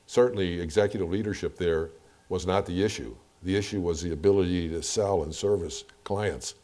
certainly 0.07 0.61
executive 0.61 1.11
leadership 1.11 1.59
there 1.59 1.91
was 2.29 2.47
not 2.47 2.65
the 2.67 2.83
issue. 2.83 3.15
The 3.43 3.57
issue 3.57 3.81
was 3.81 4.01
the 4.01 4.13
ability 4.13 4.69
to 4.71 4.83
sell 4.83 5.25
and 5.25 5.35
service 5.35 5.85
clients 6.05 6.55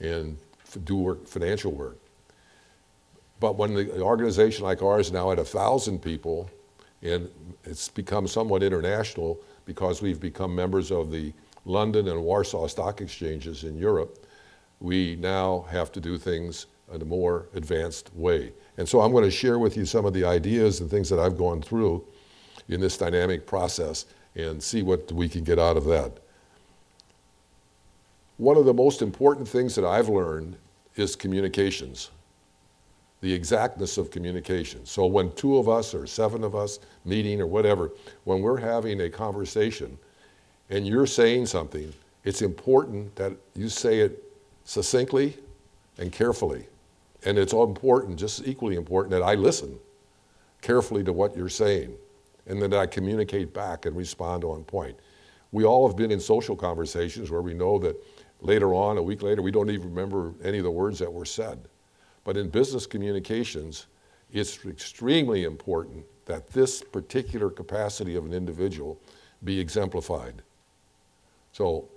and 0.00 0.36
do 0.84 0.96
work, 0.96 1.26
financial 1.26 1.72
work. 1.72 1.98
But 3.40 3.56
when 3.56 3.74
the 3.74 4.00
organization 4.00 4.64
like 4.64 4.82
ours 4.82 5.12
now 5.12 5.30
a 5.30 5.44
thousand 5.44 6.02
people, 6.02 6.50
and 7.02 7.30
it's 7.64 7.88
become 7.88 8.26
somewhat 8.26 8.62
international 8.64 9.38
because 9.64 10.02
we've 10.02 10.20
become 10.20 10.54
members 10.54 10.90
of 10.90 11.12
the 11.12 11.32
London 11.68 12.08
and 12.08 12.24
Warsaw 12.24 12.66
stock 12.66 13.00
exchanges 13.00 13.64
in 13.64 13.76
Europe, 13.76 14.26
we 14.80 15.16
now 15.16 15.66
have 15.70 15.92
to 15.92 16.00
do 16.00 16.16
things 16.16 16.66
in 16.92 17.02
a 17.02 17.04
more 17.04 17.46
advanced 17.54 18.10
way. 18.14 18.52
And 18.78 18.88
so 18.88 19.00
I'm 19.00 19.12
going 19.12 19.24
to 19.24 19.30
share 19.30 19.58
with 19.58 19.76
you 19.76 19.84
some 19.84 20.06
of 20.06 20.14
the 20.14 20.24
ideas 20.24 20.80
and 20.80 20.90
things 20.90 21.10
that 21.10 21.18
I've 21.18 21.36
gone 21.36 21.60
through 21.60 22.04
in 22.68 22.80
this 22.80 22.96
dynamic 22.96 23.46
process 23.46 24.06
and 24.34 24.62
see 24.62 24.82
what 24.82 25.12
we 25.12 25.28
can 25.28 25.44
get 25.44 25.58
out 25.58 25.76
of 25.76 25.84
that. 25.84 26.12
One 28.38 28.56
of 28.56 28.64
the 28.64 28.74
most 28.74 29.02
important 29.02 29.46
things 29.46 29.74
that 29.74 29.84
I've 29.84 30.08
learned 30.08 30.56
is 30.96 31.16
communications, 31.16 32.10
the 33.20 33.32
exactness 33.32 33.98
of 33.98 34.10
communication. 34.10 34.86
So 34.86 35.06
when 35.06 35.32
two 35.32 35.58
of 35.58 35.68
us 35.68 35.92
or 35.92 36.06
seven 36.06 36.44
of 36.44 36.54
us 36.54 36.78
meeting 37.04 37.40
or 37.40 37.46
whatever, 37.46 37.90
when 38.24 38.40
we're 38.40 38.58
having 38.58 39.02
a 39.02 39.10
conversation 39.10 39.98
and 40.70 40.86
you're 40.86 41.06
saying 41.06 41.46
something, 41.46 41.92
it's 42.24 42.42
important 42.42 43.14
that 43.16 43.32
you 43.54 43.68
say 43.68 44.00
it 44.00 44.22
succinctly 44.64 45.36
and 45.98 46.12
carefully. 46.12 46.66
And 47.24 47.38
it's 47.38 47.52
all 47.52 47.66
important, 47.66 48.18
just 48.18 48.46
equally 48.46 48.76
important, 48.76 49.10
that 49.12 49.22
I 49.22 49.34
listen 49.34 49.78
carefully 50.60 51.02
to 51.04 51.12
what 51.12 51.36
you're 51.36 51.48
saying 51.48 51.94
and 52.46 52.60
that 52.62 52.74
I 52.74 52.86
communicate 52.86 53.52
back 53.52 53.86
and 53.86 53.96
respond 53.96 54.44
on 54.44 54.64
point. 54.64 54.96
We 55.52 55.64
all 55.64 55.86
have 55.88 55.96
been 55.96 56.10
in 56.10 56.20
social 56.20 56.56
conversations 56.56 57.30
where 57.30 57.42
we 57.42 57.54
know 57.54 57.78
that 57.78 57.96
later 58.40 58.74
on, 58.74 58.98
a 58.98 59.02
week 59.02 59.22
later, 59.22 59.42
we 59.42 59.50
don't 59.50 59.70
even 59.70 59.88
remember 59.88 60.34
any 60.44 60.58
of 60.58 60.64
the 60.64 60.70
words 60.70 60.98
that 60.98 61.12
were 61.12 61.24
said. 61.24 61.68
But 62.24 62.36
in 62.36 62.50
business 62.50 62.86
communications, 62.86 63.86
it's 64.30 64.64
extremely 64.66 65.44
important 65.44 66.04
that 66.26 66.48
this 66.48 66.82
particular 66.82 67.50
capacity 67.50 68.16
of 68.16 68.26
an 68.26 68.34
individual 68.34 69.00
be 69.44 69.58
exemplified. 69.58 70.42
So 71.58 71.88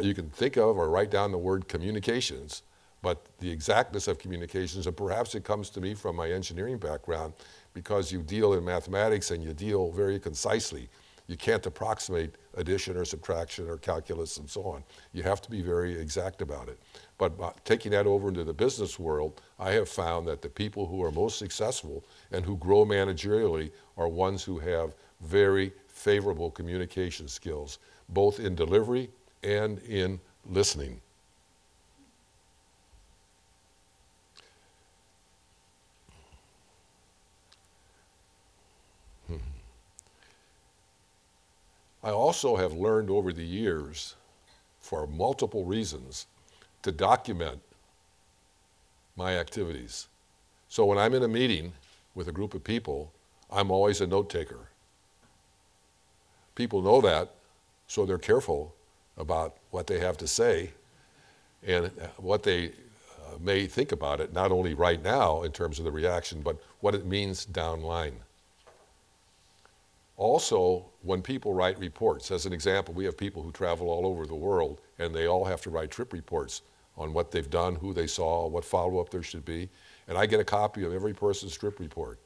you 0.00 0.14
can 0.14 0.30
think 0.30 0.56
of 0.56 0.78
or 0.78 0.88
write 0.88 1.10
down 1.10 1.30
the 1.30 1.36
word 1.36 1.68
communications, 1.68 2.62
but 3.02 3.26
the 3.40 3.50
exactness 3.50 4.08
of 4.08 4.18
communications, 4.18 4.86
and 4.86 4.96
perhaps 4.96 5.34
it 5.34 5.44
comes 5.44 5.68
to 5.70 5.82
me 5.82 5.92
from 5.92 6.16
my 6.16 6.30
engineering 6.30 6.78
background 6.78 7.34
because 7.74 8.10
you 8.10 8.22
deal 8.22 8.54
in 8.54 8.64
mathematics 8.64 9.32
and 9.32 9.44
you 9.44 9.52
deal 9.52 9.92
very 9.92 10.18
concisely. 10.18 10.88
You 11.26 11.36
can't 11.36 11.66
approximate 11.66 12.36
addition 12.54 12.96
or 12.96 13.04
subtraction 13.04 13.68
or 13.68 13.76
calculus 13.76 14.38
and 14.38 14.48
so 14.48 14.62
on. 14.62 14.82
You 15.12 15.22
have 15.24 15.42
to 15.42 15.50
be 15.50 15.60
very 15.60 16.00
exact 16.00 16.40
about 16.40 16.70
it. 16.70 16.80
But 17.18 17.62
taking 17.66 17.92
that 17.92 18.06
over 18.06 18.28
into 18.28 18.44
the 18.44 18.54
business 18.54 18.98
world, 18.98 19.42
I 19.58 19.72
have 19.72 19.90
found 19.90 20.26
that 20.28 20.40
the 20.40 20.48
people 20.48 20.86
who 20.86 21.04
are 21.04 21.10
most 21.10 21.38
successful 21.38 22.02
and 22.32 22.46
who 22.46 22.56
grow 22.56 22.86
managerially 22.86 23.72
are 23.98 24.08
ones 24.08 24.42
who 24.42 24.58
have 24.58 24.94
very 25.20 25.72
favorable 25.86 26.50
communication 26.50 27.28
skills, 27.28 27.78
both 28.08 28.38
in 28.38 28.54
delivery 28.54 29.10
and 29.42 29.78
in 29.80 30.20
listening. 30.48 31.00
Hmm. 39.26 39.36
I 42.02 42.10
also 42.10 42.56
have 42.56 42.72
learned 42.72 43.10
over 43.10 43.32
the 43.32 43.44
years, 43.44 44.14
for 44.80 45.06
multiple 45.06 45.64
reasons, 45.64 46.26
to 46.82 46.92
document 46.92 47.60
my 49.16 49.36
activities. 49.36 50.08
So 50.68 50.84
when 50.84 50.98
I'm 50.98 51.14
in 51.14 51.22
a 51.22 51.28
meeting 51.28 51.72
with 52.14 52.28
a 52.28 52.32
group 52.32 52.54
of 52.54 52.62
people, 52.62 53.12
I'm 53.50 53.70
always 53.70 54.00
a 54.00 54.06
note 54.06 54.30
taker. 54.30 54.68
People 56.54 56.82
know 56.82 57.00
that, 57.00 57.30
so 57.86 58.04
they're 58.04 58.18
careful 58.18 58.74
about 59.16 59.56
what 59.70 59.86
they 59.86 59.98
have 59.98 60.16
to 60.18 60.26
say 60.26 60.70
and 61.66 61.90
what 62.16 62.42
they 62.42 62.68
uh, 62.68 63.38
may 63.40 63.66
think 63.66 63.92
about 63.92 64.20
it, 64.20 64.32
not 64.32 64.52
only 64.52 64.74
right 64.74 65.02
now 65.02 65.42
in 65.42 65.52
terms 65.52 65.78
of 65.78 65.84
the 65.84 65.90
reaction, 65.90 66.40
but 66.42 66.56
what 66.80 66.94
it 66.94 67.06
means 67.06 67.44
down 67.44 67.82
line. 67.82 68.14
Also, 70.16 70.84
when 71.02 71.20
people 71.20 71.52
write 71.52 71.78
reports, 71.78 72.30
as 72.30 72.46
an 72.46 72.52
example, 72.52 72.94
we 72.94 73.04
have 73.04 73.16
people 73.16 73.42
who 73.42 73.52
travel 73.52 73.90
all 73.90 74.06
over 74.06 74.26
the 74.26 74.34
world 74.34 74.80
and 74.98 75.14
they 75.14 75.26
all 75.26 75.44
have 75.44 75.60
to 75.62 75.70
write 75.70 75.90
trip 75.90 76.12
reports 76.12 76.62
on 76.96 77.12
what 77.12 77.30
they've 77.30 77.50
done, 77.50 77.74
who 77.74 77.92
they 77.92 78.06
saw, 78.06 78.46
what 78.46 78.64
follow 78.64 78.98
up 78.98 79.10
there 79.10 79.22
should 79.22 79.44
be. 79.44 79.68
And 80.08 80.16
I 80.16 80.24
get 80.24 80.40
a 80.40 80.44
copy 80.44 80.84
of 80.84 80.92
every 80.94 81.12
person's 81.12 81.56
trip 81.56 81.78
report. 81.78 82.18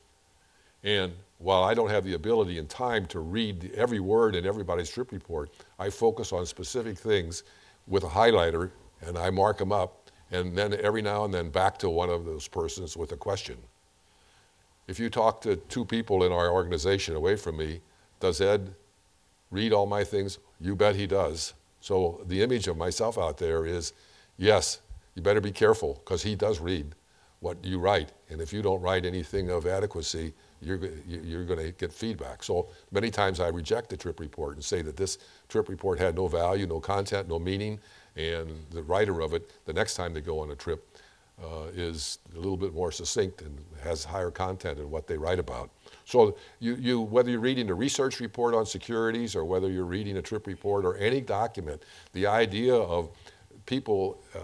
And 0.84 1.12
while 1.40 1.64
I 1.64 1.72
don't 1.72 1.88
have 1.88 2.04
the 2.04 2.12
ability 2.12 2.58
and 2.58 2.68
time 2.68 3.06
to 3.06 3.20
read 3.20 3.72
every 3.74 3.98
word 3.98 4.36
in 4.36 4.44
everybody's 4.44 4.90
trip 4.90 5.10
report, 5.10 5.50
I 5.78 5.88
focus 5.88 6.32
on 6.32 6.44
specific 6.44 6.98
things 6.98 7.44
with 7.86 8.04
a 8.04 8.08
highlighter 8.08 8.70
and 9.00 9.16
I 9.16 9.30
mark 9.30 9.56
them 9.56 9.72
up. 9.72 10.10
And 10.30 10.56
then 10.56 10.74
every 10.74 11.00
now 11.00 11.24
and 11.24 11.32
then 11.32 11.48
back 11.48 11.78
to 11.78 11.88
one 11.88 12.10
of 12.10 12.26
those 12.26 12.46
persons 12.46 12.94
with 12.94 13.12
a 13.12 13.16
question. 13.16 13.56
If 14.86 15.00
you 15.00 15.08
talk 15.08 15.40
to 15.42 15.56
two 15.56 15.84
people 15.86 16.24
in 16.24 16.30
our 16.30 16.50
organization 16.50 17.16
away 17.16 17.36
from 17.36 17.56
me, 17.56 17.80
does 18.20 18.42
Ed 18.42 18.74
read 19.50 19.72
all 19.72 19.86
my 19.86 20.04
things? 20.04 20.38
You 20.60 20.76
bet 20.76 20.94
he 20.94 21.06
does. 21.06 21.54
So 21.80 22.20
the 22.26 22.42
image 22.42 22.68
of 22.68 22.76
myself 22.76 23.16
out 23.16 23.38
there 23.38 23.64
is 23.64 23.94
yes, 24.36 24.80
you 25.14 25.22
better 25.22 25.40
be 25.40 25.52
careful 25.52 25.94
because 26.04 26.22
he 26.22 26.34
does 26.34 26.60
read 26.60 26.94
what 27.40 27.64
you 27.64 27.78
write. 27.78 28.12
And 28.28 28.42
if 28.42 28.52
you 28.52 28.60
don't 28.60 28.82
write 28.82 29.06
anything 29.06 29.50
of 29.50 29.66
adequacy, 29.66 30.34
you're, 30.60 30.78
you're 31.06 31.44
going 31.44 31.58
to 31.58 31.72
get 31.72 31.92
feedback. 31.92 32.42
So 32.42 32.68
many 32.90 33.10
times 33.10 33.40
I 33.40 33.48
reject 33.48 33.90
the 33.90 33.96
trip 33.96 34.20
report 34.20 34.54
and 34.54 34.64
say 34.64 34.82
that 34.82 34.96
this 34.96 35.18
trip 35.48 35.68
report 35.68 35.98
had 35.98 36.14
no 36.14 36.28
value, 36.28 36.66
no 36.66 36.80
content, 36.80 37.28
no 37.28 37.38
meaning, 37.38 37.80
and 38.16 38.50
the 38.70 38.82
writer 38.82 39.20
of 39.20 39.34
it, 39.34 39.50
the 39.64 39.72
next 39.72 39.94
time 39.94 40.12
they 40.12 40.20
go 40.20 40.40
on 40.40 40.50
a 40.50 40.56
trip, 40.56 40.96
uh, 41.42 41.68
is 41.74 42.18
a 42.34 42.36
little 42.36 42.56
bit 42.56 42.74
more 42.74 42.92
succinct 42.92 43.40
and 43.40 43.58
has 43.82 44.04
higher 44.04 44.30
content 44.30 44.78
in 44.78 44.90
what 44.90 45.06
they 45.06 45.16
write 45.16 45.38
about. 45.38 45.70
So 46.04 46.36
you, 46.58 46.74
you, 46.74 47.00
whether 47.00 47.30
you're 47.30 47.40
reading 47.40 47.70
a 47.70 47.74
research 47.74 48.20
report 48.20 48.54
on 48.54 48.66
securities 48.66 49.34
or 49.34 49.46
whether 49.46 49.70
you're 49.70 49.86
reading 49.86 50.18
a 50.18 50.22
trip 50.22 50.46
report 50.46 50.84
or 50.84 50.96
any 50.98 51.22
document, 51.22 51.82
the 52.12 52.26
idea 52.26 52.74
of 52.74 53.08
people 53.64 54.22
uh, 54.34 54.38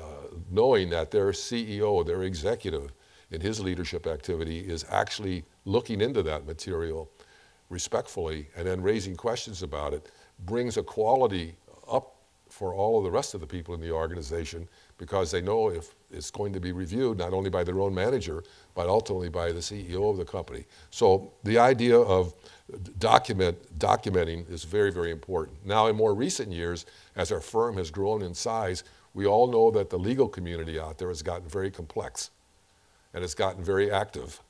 knowing 0.51 0.89
that 0.91 1.11
their 1.11 1.33
CEO, 1.33 2.07
their 2.07 2.23
executive, 2.23 2.93
in 3.31 3.41
his 3.41 3.61
leadership 3.61 4.07
activity 4.07 4.61
is 4.61 4.85
actually 4.89 5.45
looking 5.67 6.01
into 6.01 6.23
that 6.23 6.47
material 6.47 7.11
respectfully 7.69 8.49
and 8.57 8.67
then 8.67 8.81
raising 8.81 9.15
questions 9.15 9.63
about 9.63 9.93
it 9.93 10.11
brings 10.47 10.77
a 10.77 10.83
quality 10.83 11.55
up 11.91 12.15
for 12.49 12.73
all 12.73 12.99
of 12.99 13.05
the 13.05 13.11
rest 13.11 13.35
of 13.35 13.41
the 13.41 13.47
people 13.47 13.75
in 13.75 13.81
the 13.81 13.91
organization 13.91 14.69
because 14.99 15.31
they 15.31 15.43
know 15.43 15.69
if 15.69 15.95
it's 16.11 16.31
going 16.31 16.53
to 16.53 16.61
be 16.61 16.71
reviewed 16.73 17.19
not 17.19 17.33
only 17.33 17.51
by 17.51 17.65
their 17.65 17.81
own 17.81 17.93
manager 17.93 18.45
but 18.75 18.87
ultimately 18.89 19.29
by 19.29 19.51
the 19.51 19.59
CEO 19.59 20.11
of 20.11 20.17
the 20.17 20.25
company. 20.25 20.65
So 20.91 21.33
the 21.43 21.59
idea 21.59 21.99
of 21.99 22.33
document 22.99 23.57
documenting 23.79 24.49
is 24.51 24.63
very 24.63 24.93
very 24.93 25.11
important. 25.11 25.67
Now 25.67 25.89
in 25.89 25.97
more 25.97 26.15
recent 26.15 26.53
years 26.53 26.87
as 27.17 27.33
our 27.33 27.41
firm 27.41 27.77
has 27.77 27.91
grown 27.91 28.23
in 28.23 28.33
size, 28.33 28.85
we 29.13 29.27
all 29.27 29.49
know 29.49 29.71
that 29.73 29.91
the 29.91 29.99
legal 29.99 30.29
community 30.29 30.79
out 30.79 30.99
there 30.99 31.09
has 31.09 31.23
gotten 31.23 31.49
very 31.49 31.71
complex 31.71 32.31
and 33.13 33.25
it's 33.25 33.35
gotten 33.35 33.65
very 33.65 33.91
active. 33.91 34.41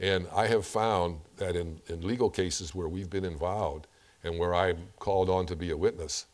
And 0.00 0.26
I 0.34 0.46
have 0.46 0.66
found 0.66 1.18
that 1.36 1.54
in, 1.54 1.78
in 1.88 2.00
legal 2.00 2.30
cases 2.30 2.74
where 2.74 2.88
we've 2.88 3.10
been 3.10 3.24
involved 3.24 3.86
and 4.24 4.38
where 4.38 4.54
I'm 4.54 4.78
called 4.98 5.28
on 5.28 5.46
to 5.46 5.56
be 5.56 5.70
a 5.70 5.76
witness, 5.76 6.26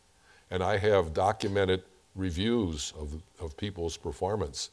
and 0.51 0.63
I 0.63 0.79
have 0.79 1.13
documented 1.13 1.83
reviews 2.15 2.93
of, 2.99 3.21
of 3.41 3.57
people's 3.57 3.97
performance, 3.97 4.71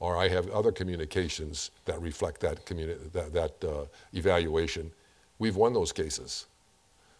or 0.00 0.16
I 0.16 0.28
have 0.28 0.48
other 0.50 0.72
communications 0.72 1.70
that 1.84 2.00
reflect 2.00 2.40
that, 2.40 2.64
communi- 2.64 3.12
that, 3.12 3.32
that 3.34 3.64
uh, 3.64 3.84
evaluation, 4.14 4.90
we've 5.38 5.56
won 5.56 5.74
those 5.74 5.92
cases. 5.92 6.46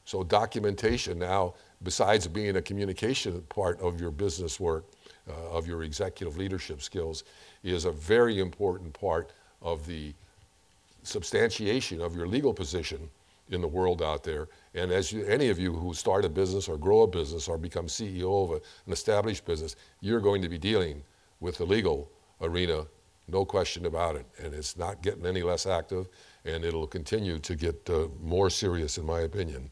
So 0.07 0.25
documentation 0.25 1.19
now, 1.19 1.55
besides 1.83 2.27
being 2.27 2.57
a 2.57 2.63
communication 2.63 3.43
part 3.51 3.79
of 3.81 4.01
your 4.01 4.11
business 4.11 4.59
work, 4.59 4.85
uh, 5.29 5.51
of 5.51 5.67
your 5.67 5.83
executive 5.83 6.39
leadership 6.39 6.81
skills, 6.81 7.25
is 7.63 7.85
a 7.85 7.93
very 7.93 8.41
important 8.41 8.95
part 8.95 9.31
of 9.61 9.87
the 9.87 10.15
substantiation 11.03 12.01
of 12.01 12.15
your 12.15 12.27
legal 12.27 12.53
position 12.55 13.11
in 13.51 13.61
the 13.61 13.69
world 13.69 14.03
out 14.03 14.23
there. 14.23 14.49
And 14.75 14.93
as 14.93 15.13
you, 15.13 15.25
any 15.25 15.49
of 15.49 15.59
you 15.59 15.73
who 15.73 15.93
start 15.93 16.25
a 16.25 16.29
business 16.29 16.69
or 16.69 16.77
grow 16.77 17.03
a 17.03 17.07
business 17.07 17.49
or 17.49 17.59
become 17.59 17.87
CEO 17.87 18.45
of 18.45 18.51
a, 18.51 18.55
an 18.87 18.93
established 18.93 19.45
business, 19.45 19.77
you're 20.01 20.21
going 20.21 20.43
to 20.43 20.49
be 20.49 20.59
dealing 20.59 21.03
with 21.41 21.59
the 21.59 21.65
legal 21.65 22.11
arena, 22.41 22.87
no 23.29 23.45
question 23.45 23.87
about 23.87 24.17
it. 24.17 24.27
And 24.43 24.55
it's 24.55 24.77
not 24.77 25.03
getting 25.03 25.27
any 25.27 25.43
less 25.43 25.67
active, 25.67 26.09
and 26.45 26.65
it'll 26.65 26.87
continue 26.87 27.39
to 27.41 27.55
get 27.55 27.89
uh, 27.91 28.09
more 28.23 28.51
serious, 28.51 28.99
in 28.99 29.07
my 29.07 29.21
opinion. 29.21 29.71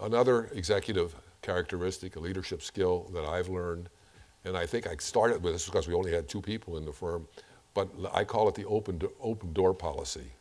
Another 0.00 0.48
executive 0.52 1.14
characteristic, 1.42 2.16
a 2.16 2.20
leadership 2.20 2.62
skill 2.62 3.10
that 3.12 3.24
I've 3.24 3.48
learned 3.48 3.88
and 4.48 4.56
I 4.56 4.64
think 4.64 4.86
I 4.86 4.96
started 4.98 5.42
with 5.42 5.52
this 5.52 5.66
because 5.66 5.86
we 5.86 5.94
only 5.94 6.10
had 6.10 6.26
two 6.26 6.40
people 6.40 6.78
in 6.78 6.86
the 6.86 6.92
firm, 6.92 7.28
but 7.74 7.88
I 8.14 8.24
call 8.24 8.48
it 8.48 8.54
the 8.54 8.64
open, 8.64 8.96
do- 8.96 9.12
open 9.20 9.52
door 9.52 9.74
policy. 9.74 10.32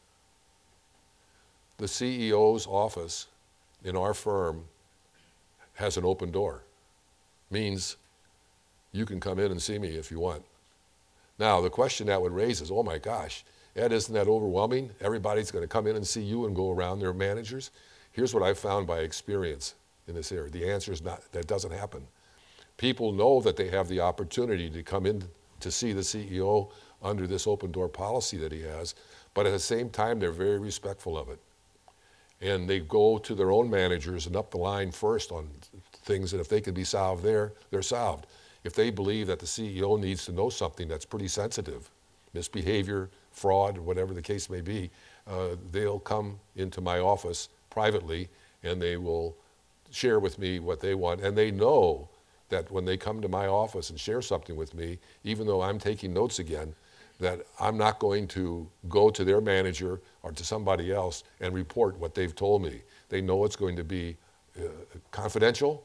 The 1.78 1.88
CEO's 1.88 2.66
office 2.66 3.28
in 3.84 3.98
our 3.98 4.14
firm 4.14 4.64
has 5.74 5.98
an 5.98 6.06
open 6.06 6.32
door, 6.32 6.64
means 7.52 7.98
you 8.94 9.06
can 9.06 9.20
come 9.20 9.40
in 9.40 9.52
and 9.52 9.62
see 9.62 9.78
me 9.78 9.90
if 9.90 10.10
you 10.10 10.20
want. 10.20 10.44
Now, 11.38 11.60
the 11.60 11.70
question 11.70 12.08
that 12.08 12.22
would 12.22 12.32
raise 12.32 12.62
is, 12.62 12.72
oh 12.72 12.84
my 12.84 12.98
gosh, 12.98 13.44
Ed, 13.76 13.92
isn't 13.92 14.14
that 14.14 14.28
overwhelming? 14.28 14.90
Everybody's 15.02 15.52
going 15.52 15.64
to 15.64 15.68
come 15.68 15.86
in 15.86 15.98
and 15.98 16.08
see 16.08 16.22
you 16.22 16.46
and 16.46 16.56
go 16.56 16.72
around 16.72 17.00
their 17.00 17.14
managers. 17.14 17.72
Here's 18.14 18.34
what 18.34 18.42
I've 18.42 18.58
found 18.58 18.88
by 18.88 19.00
experience 19.00 19.76
in 20.08 20.16
this 20.16 20.32
area. 20.32 20.50
The 20.50 20.72
answer 20.72 20.94
is 20.94 21.04
not, 21.04 21.22
that 21.34 21.46
doesn't 21.46 21.72
happen 21.72 22.08
people 22.78 23.12
know 23.12 23.42
that 23.42 23.58
they 23.58 23.70
have 23.70 23.88
the 23.88 24.00
opportunity 24.00 24.70
to 24.70 24.84
come 24.84 25.06
in 25.06 25.24
to 25.60 25.72
see 25.72 25.94
the 25.94 26.02
CEO 26.02 26.72
under 27.02 27.28
this 27.28 27.48
open 27.48 27.72
door 27.72 27.90
policy 27.90 28.38
that 28.38 28.52
he 28.52 28.62
has, 28.62 28.96
but 29.34 29.46
at 29.46 29.52
the 29.52 29.60
same 29.60 29.90
time, 29.90 30.20
they're 30.20 30.32
very 30.32 30.60
respectful 30.60 31.18
of 31.18 31.30
it. 31.30 31.40
And 32.40 32.70
they 32.70 32.80
go 32.80 33.18
to 33.18 33.36
their 33.36 33.52
own 33.52 33.70
managers 33.70 34.28
and 34.28 34.36
up 34.36 34.52
the 34.52 34.58
line 34.58 34.92
first 34.92 35.32
on 35.32 35.50
things, 36.04 36.32
that 36.32 36.40
if 36.40 36.50
they 36.50 36.62
can 36.62 36.74
be 36.74 36.84
solved 36.84 37.24
there, 37.24 37.54
they're 37.72 37.82
solved. 37.82 38.28
If 38.64 38.74
they 38.74 38.90
believe 38.90 39.28
that 39.28 39.40
the 39.40 39.46
CEO 39.46 40.00
needs 40.00 40.26
to 40.26 40.32
know 40.32 40.50
something 40.50 40.88
that's 40.88 41.06
pretty 41.06 41.28
sensitive, 41.28 41.90
misbehavior, 42.34 43.10
fraud, 43.32 43.78
whatever 43.78 44.14
the 44.14 44.22
case 44.22 44.50
may 44.50 44.62
be, 44.62 44.90
uh, 45.28 45.56
they'll 45.72 46.00
come 46.00 46.40
into 46.56 46.82
my 46.82 47.00
office 47.00 47.50
privately 47.70 48.30
and 48.64 48.82
they 48.82 48.98
will 48.98 49.36
share 49.92 50.20
with 50.20 50.40
me 50.40 50.60
what 50.60 50.80
they 50.80 50.96
want. 50.96 51.22
And 51.22 51.38
they 51.38 51.52
know 51.52 52.10
that 52.50 52.72
when 52.72 52.86
they 52.86 52.98
come 52.98 53.22
to 53.22 53.28
my 53.28 53.48
office 53.48 53.90
and 53.90 54.00
share 54.00 54.22
something 54.22 54.56
with 54.56 54.74
me, 54.74 55.00
even 55.24 55.48
though 55.48 55.62
I'm 55.62 55.80
taking 55.80 56.14
notes 56.14 56.40
again, 56.40 56.74
that 57.20 57.42
I'm 57.60 57.78
not 57.78 58.00
going 58.00 58.28
to 58.30 58.70
go 58.90 59.10
to 59.10 59.24
their 59.24 59.42
manager 59.42 60.02
or 60.24 60.32
to 60.32 60.44
somebody 60.44 60.92
else 60.94 61.24
and 61.42 61.54
report 61.54 61.98
what 61.98 62.14
they've 62.14 62.36
told 62.36 62.62
me. 62.62 62.82
They 63.10 63.22
know 63.22 63.44
it's 63.44 63.56
going 63.56 63.76
to 63.76 63.84
be 63.84 64.18
uh, 64.58 64.68
confidential, 65.12 65.84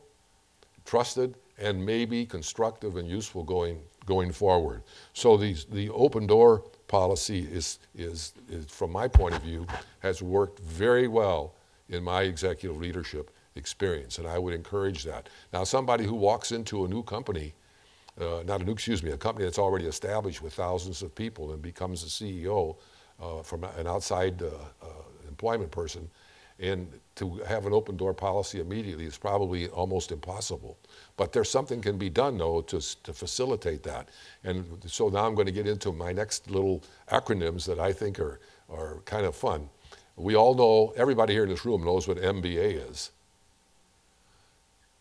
trusted, 0.85 1.35
and 1.59 1.85
maybe 1.85 2.27
constructive 2.27 2.97
and 2.97 3.09
useful 3.09 3.45
going, 3.45 3.81
going 4.05 4.33
forward. 4.33 4.83
So 5.15 5.37
these, 5.37 5.65
the 5.65 5.91
open 5.91 6.27
door 6.27 6.65
policy 6.89 7.41
is, 7.41 7.79
is, 7.95 8.33
is, 8.49 8.67
from 8.67 8.93
my 8.93 9.09
point 9.09 9.35
of 9.35 9.43
view, 9.43 9.67
has 10.01 10.23
worked 10.23 10.59
very 10.61 11.09
well 11.09 11.55
in 11.89 12.03
my 12.03 12.23
executive 12.23 12.77
leadership 12.77 13.31
experience, 13.57 14.19
and 14.19 14.27
I 14.27 14.39
would 14.39 14.55
encourage 14.55 15.05
that. 15.05 15.29
Now, 15.53 15.65
somebody 15.65 16.05
who 16.05 16.15
walks 16.15 16.53
into 16.53 16.85
a 16.85 16.89
new 16.89 17.03
company, 17.03 17.55
uh, 18.21 18.43
not 18.47 18.61
a 18.61 18.65
new, 18.65 18.73
excuse 18.73 19.03
me, 19.03 19.11
a 19.11 19.17
company 19.17 19.45
that's 19.45 19.59
already 19.59 19.87
established 19.87 20.43
with 20.43 20.55
thousands 20.55 21.03
of 21.03 21.15
people 21.15 21.53
and 21.53 21.63
becomes 21.63 22.03
a 22.03 22.07
CEO 22.07 22.77
uh, 23.21 23.43
from 23.43 23.65
an 23.65 23.87
outside 23.87 24.43
uh, 24.43 24.47
uh, 24.83 24.87
employment 25.29 25.71
person, 25.71 26.09
and 26.59 26.89
to 27.15 27.37
have 27.47 27.67
an 27.67 27.73
open 27.73 27.97
door 27.97 28.15
policy 28.15 28.61
immediately 28.61 29.05
is 29.05 29.19
probably 29.19 29.69
almost 29.69 30.13
impossible. 30.13 30.79
But 31.17 31.33
there's 31.33 31.51
something 31.51 31.81
can 31.81 31.99
be 31.99 32.09
done 32.09 32.39
though 32.39 32.63
to, 32.63 32.81
to 33.03 33.13
facilitate 33.13 33.83
that. 33.83 34.09
And 34.45 34.65
so 34.87 35.09
now 35.09 35.27
I'm 35.27 35.35
going 35.35 35.47
to 35.47 35.53
get 35.53 35.67
into 35.67 35.93
my 35.93 36.13
next 36.13 36.51
little 36.51 36.83
acronyms 37.11 37.67
that 37.67 37.79
I 37.79 37.93
think 37.93 38.19
are, 38.19 38.41
are 38.71 39.01
kind 39.05 39.27
of 39.27 39.35
fun. 39.35 39.69
We 40.17 40.37
all 40.37 40.55
know, 40.55 40.93
everybody 40.97 41.33
here 41.33 41.45
in 41.45 41.49
this 41.49 41.65
room 41.65 41.85
knows 41.85 42.07
what 42.07 42.19
MBA 42.19 42.91
is. 42.91 43.11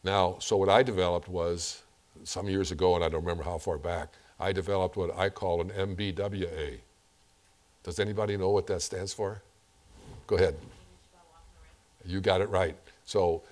Now, 0.03 0.37
so 0.39 0.57
what 0.57 0.69
I 0.69 0.83
developed 0.83 1.27
was 1.27 1.83
some 2.23 2.47
years 2.47 2.71
ago, 2.71 2.95
and 2.95 3.03
I 3.03 3.09
don't 3.09 3.21
remember 3.21 3.43
how 3.43 3.57
far 3.57 3.77
back, 3.77 4.13
I 4.39 4.51
developed 4.51 4.97
what 4.97 5.15
I 5.17 5.29
call 5.29 5.61
an 5.61 5.69
MBWA. 5.69 6.79
Does 7.83 7.99
anybody 7.99 8.37
know 8.37 8.49
what 8.49 8.67
that 8.67 8.81
stands 8.81 9.13
for? 9.13 9.41
Go 10.27 10.35
ahead. 10.35 10.55
You 12.05 12.19
got 12.21 12.41
it 12.41 12.49
right. 12.49 12.75
So 13.05 13.43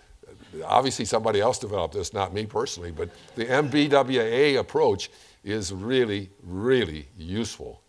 obviously 0.65 1.05
somebody 1.05 1.39
else 1.39 1.59
developed 1.59 1.93
this, 1.93 2.13
not 2.13 2.33
me 2.33 2.45
personally, 2.45 2.91
but 2.91 3.09
the 3.35 3.45
MBWA 3.45 4.59
approach 4.59 5.09
is 5.43 5.71
really, 5.71 6.29
really 6.43 7.07
useful. 7.17 7.81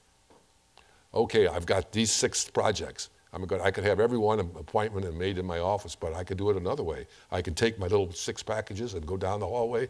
Okay, 1.12 1.46
I've 1.46 1.66
got 1.66 1.92
these 1.92 2.12
six 2.12 2.48
projects. 2.48 3.10
I'm 3.32 3.46
good. 3.46 3.60
I 3.60 3.70
could 3.70 3.84
have 3.84 4.00
every 4.00 4.18
one 4.18 4.40
appointment 4.40 5.06
and 5.06 5.16
made 5.16 5.38
in 5.38 5.46
my 5.46 5.60
office, 5.60 5.94
but 5.94 6.14
I 6.14 6.24
could 6.24 6.36
do 6.36 6.50
it 6.50 6.56
another 6.56 6.82
way. 6.82 7.06
I 7.30 7.42
can 7.42 7.54
take 7.54 7.78
my 7.78 7.86
little 7.86 8.10
six 8.12 8.42
packages 8.42 8.94
and 8.94 9.06
go 9.06 9.16
down 9.16 9.40
the 9.40 9.46
hallway, 9.46 9.88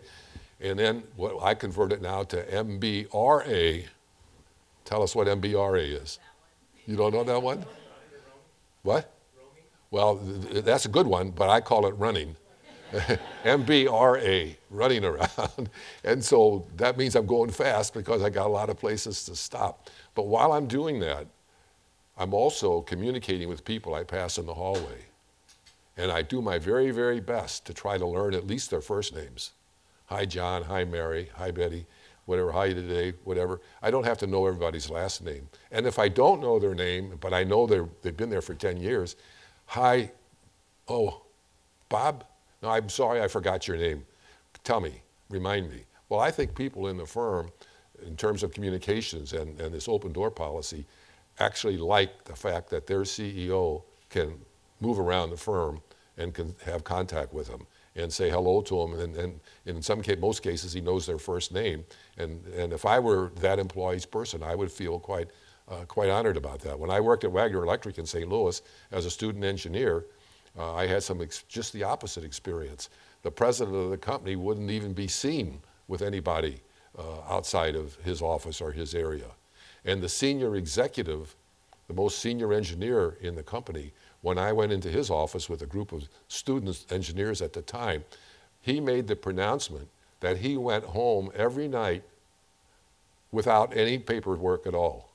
and 0.60 0.78
then 0.78 1.02
I 1.42 1.54
convert 1.54 1.92
it 1.92 2.02
now 2.02 2.22
to 2.24 2.44
MBRA. 2.44 3.86
Tell 4.84 5.02
us 5.02 5.14
what 5.14 5.26
MBRA 5.26 6.02
is. 6.02 6.18
You 6.86 6.96
don't 6.96 7.14
know 7.14 7.24
that 7.24 7.42
one? 7.42 7.64
What? 8.82 9.12
Well, 9.90 10.16
that's 10.16 10.84
a 10.84 10.88
good 10.88 11.06
one, 11.06 11.30
but 11.30 11.48
I 11.48 11.60
call 11.60 11.86
it 11.86 11.92
running. 11.92 12.36
MBRA, 13.44 14.56
running 14.68 15.04
around. 15.04 15.70
and 16.04 16.24
so 16.24 16.66
that 16.76 16.96
means 16.98 17.14
I'm 17.14 17.26
going 17.26 17.50
fast 17.50 17.94
because 17.94 18.22
I 18.22 18.30
got 18.30 18.46
a 18.46 18.50
lot 18.50 18.68
of 18.68 18.78
places 18.78 19.24
to 19.26 19.36
stop. 19.36 19.88
But 20.14 20.26
while 20.26 20.52
I'm 20.52 20.66
doing 20.66 21.00
that, 21.00 21.26
I'm 22.20 22.34
also 22.34 22.82
communicating 22.82 23.48
with 23.48 23.64
people 23.64 23.94
I 23.94 24.04
pass 24.04 24.36
in 24.36 24.44
the 24.44 24.52
hallway. 24.52 25.06
And 25.96 26.12
I 26.12 26.20
do 26.20 26.42
my 26.42 26.58
very, 26.58 26.90
very 26.90 27.18
best 27.18 27.64
to 27.64 27.72
try 27.72 27.96
to 27.96 28.06
learn 28.06 28.34
at 28.34 28.46
least 28.46 28.68
their 28.68 28.82
first 28.82 29.14
names. 29.14 29.52
Hi, 30.04 30.26
John. 30.26 30.64
Hi, 30.64 30.84
Mary. 30.84 31.30
Hi, 31.36 31.50
Betty. 31.50 31.86
Whatever. 32.26 32.52
Hi, 32.52 32.74
today. 32.74 33.14
Whatever. 33.24 33.62
I 33.80 33.90
don't 33.90 34.04
have 34.04 34.18
to 34.18 34.26
know 34.26 34.46
everybody's 34.46 34.90
last 34.90 35.24
name. 35.24 35.48
And 35.72 35.86
if 35.86 35.98
I 35.98 36.08
don't 36.08 36.42
know 36.42 36.58
their 36.58 36.74
name, 36.74 37.16
but 37.18 37.32
I 37.32 37.42
know 37.42 37.66
they've 37.66 38.16
been 38.16 38.28
there 38.28 38.42
for 38.42 38.54
10 38.54 38.76
years, 38.76 39.16
hi, 39.64 40.12
oh, 40.88 41.22
Bob? 41.88 42.26
No, 42.62 42.68
I'm 42.68 42.90
sorry, 42.90 43.22
I 43.22 43.28
forgot 43.28 43.66
your 43.66 43.78
name. 43.78 44.04
Tell 44.62 44.80
me. 44.80 45.02
Remind 45.30 45.70
me. 45.70 45.84
Well, 46.10 46.20
I 46.20 46.30
think 46.30 46.54
people 46.54 46.88
in 46.88 46.98
the 46.98 47.06
firm, 47.06 47.50
in 48.06 48.14
terms 48.14 48.42
of 48.42 48.52
communications 48.52 49.32
and, 49.32 49.58
and 49.58 49.72
this 49.72 49.88
open 49.88 50.12
door 50.12 50.30
policy, 50.30 50.84
actually 51.40 51.76
like 51.76 52.24
the 52.24 52.36
fact 52.36 52.70
that 52.70 52.86
their 52.86 53.02
CEO 53.02 53.82
can 54.08 54.38
move 54.80 54.98
around 54.98 55.30
the 55.30 55.36
firm 55.36 55.80
and 56.16 56.34
can 56.34 56.54
have 56.64 56.84
contact 56.84 57.32
with 57.32 57.48
them. 57.48 57.66
and 57.96 58.12
say 58.12 58.30
hello 58.30 58.62
to 58.62 58.76
them. 58.78 59.00
And, 59.00 59.16
and 59.16 59.40
in 59.66 59.82
some 59.82 60.00
case, 60.00 60.18
most 60.18 60.42
cases, 60.42 60.72
he 60.72 60.80
knows 60.80 61.06
their 61.06 61.18
first 61.18 61.52
name. 61.52 61.84
And, 62.18 62.46
and 62.56 62.72
if 62.72 62.86
I 62.86 63.00
were 63.00 63.32
that 63.40 63.58
employee's 63.58 64.06
person, 64.06 64.42
I 64.44 64.54
would 64.54 64.70
feel 64.70 65.00
quite, 65.00 65.30
uh, 65.68 65.84
quite 65.86 66.08
honored 66.08 66.36
about 66.36 66.60
that. 66.60 66.78
When 66.78 66.90
I 66.90 67.00
worked 67.00 67.24
at 67.24 67.32
Wagner 67.32 67.64
Electric 67.64 67.98
in 67.98 68.06
St. 68.06 68.28
Louis 68.28 68.62
as 68.92 69.06
a 69.06 69.10
student 69.10 69.44
engineer, 69.44 70.06
uh, 70.56 70.74
I 70.74 70.86
had 70.86 71.02
some 71.02 71.20
ex- 71.20 71.42
just 71.48 71.72
the 71.72 71.82
opposite 71.82 72.22
experience. 72.24 72.90
The 73.22 73.30
president 73.30 73.76
of 73.76 73.90
the 73.90 73.98
company 73.98 74.36
wouldn't 74.36 74.70
even 74.70 74.92
be 74.92 75.08
seen 75.08 75.60
with 75.88 76.00
anybody 76.00 76.60
uh, 76.96 77.20
outside 77.28 77.74
of 77.74 77.96
his 77.96 78.22
office 78.22 78.60
or 78.60 78.72
his 78.72 78.94
area. 78.94 79.26
And 79.84 80.02
the 80.02 80.08
senior 80.08 80.56
executive, 80.56 81.34
the 81.88 81.94
most 81.94 82.18
senior 82.18 82.52
engineer 82.52 83.16
in 83.20 83.34
the 83.34 83.42
company, 83.42 83.92
when 84.22 84.38
I 84.38 84.52
went 84.52 84.72
into 84.72 84.88
his 84.88 85.10
office 85.10 85.48
with 85.48 85.62
a 85.62 85.66
group 85.66 85.92
of 85.92 86.08
students, 86.28 86.86
engineers 86.90 87.40
at 87.40 87.52
the 87.52 87.62
time, 87.62 88.04
he 88.60 88.80
made 88.80 89.06
the 89.06 89.16
pronouncement 89.16 89.88
that 90.20 90.38
he 90.38 90.56
went 90.56 90.84
home 90.84 91.30
every 91.34 91.66
night 91.66 92.02
without 93.32 93.76
any 93.76 93.98
paperwork 93.98 94.66
at 94.66 94.74
all. 94.74 95.10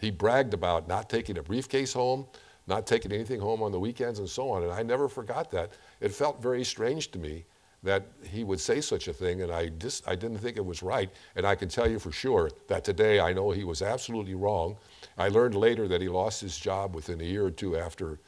He 0.00 0.10
bragged 0.10 0.54
about 0.54 0.88
not 0.88 1.10
taking 1.10 1.38
a 1.38 1.42
briefcase 1.42 1.92
home, 1.92 2.26
not 2.66 2.86
taking 2.86 3.12
anything 3.12 3.40
home 3.40 3.62
on 3.62 3.72
the 3.72 3.80
weekends, 3.80 4.18
and 4.18 4.28
so 4.28 4.50
on. 4.50 4.62
And 4.62 4.72
I 4.72 4.82
never 4.82 5.08
forgot 5.08 5.50
that. 5.50 5.72
It 6.00 6.12
felt 6.12 6.42
very 6.42 6.64
strange 6.64 7.10
to 7.12 7.18
me 7.18 7.44
that 7.84 8.06
he 8.22 8.42
would 8.44 8.58
say 8.58 8.80
such 8.80 9.08
a 9.08 9.12
thing, 9.12 9.42
and 9.42 9.52
I 9.52 9.68
just 9.68 10.08
I 10.08 10.16
didn't 10.16 10.38
think 10.38 10.56
it 10.56 10.64
was 10.64 10.82
right. 10.82 11.10
And 11.36 11.46
I 11.46 11.54
can 11.54 11.68
tell 11.68 11.88
you 11.88 11.98
for 11.98 12.10
sure 12.10 12.50
that 12.66 12.82
today 12.82 13.20
I 13.20 13.32
know 13.32 13.50
he 13.50 13.64
was 13.64 13.82
absolutely 13.82 14.34
wrong. 14.34 14.76
I 15.16 15.28
learned 15.28 15.54
later 15.54 15.86
that 15.88 16.00
he 16.00 16.08
lost 16.08 16.40
his 16.40 16.58
job 16.58 16.94
within 16.94 17.20
a 17.20 17.24
year 17.24 17.44
or 17.44 17.50
two 17.50 17.76
after 17.76 18.18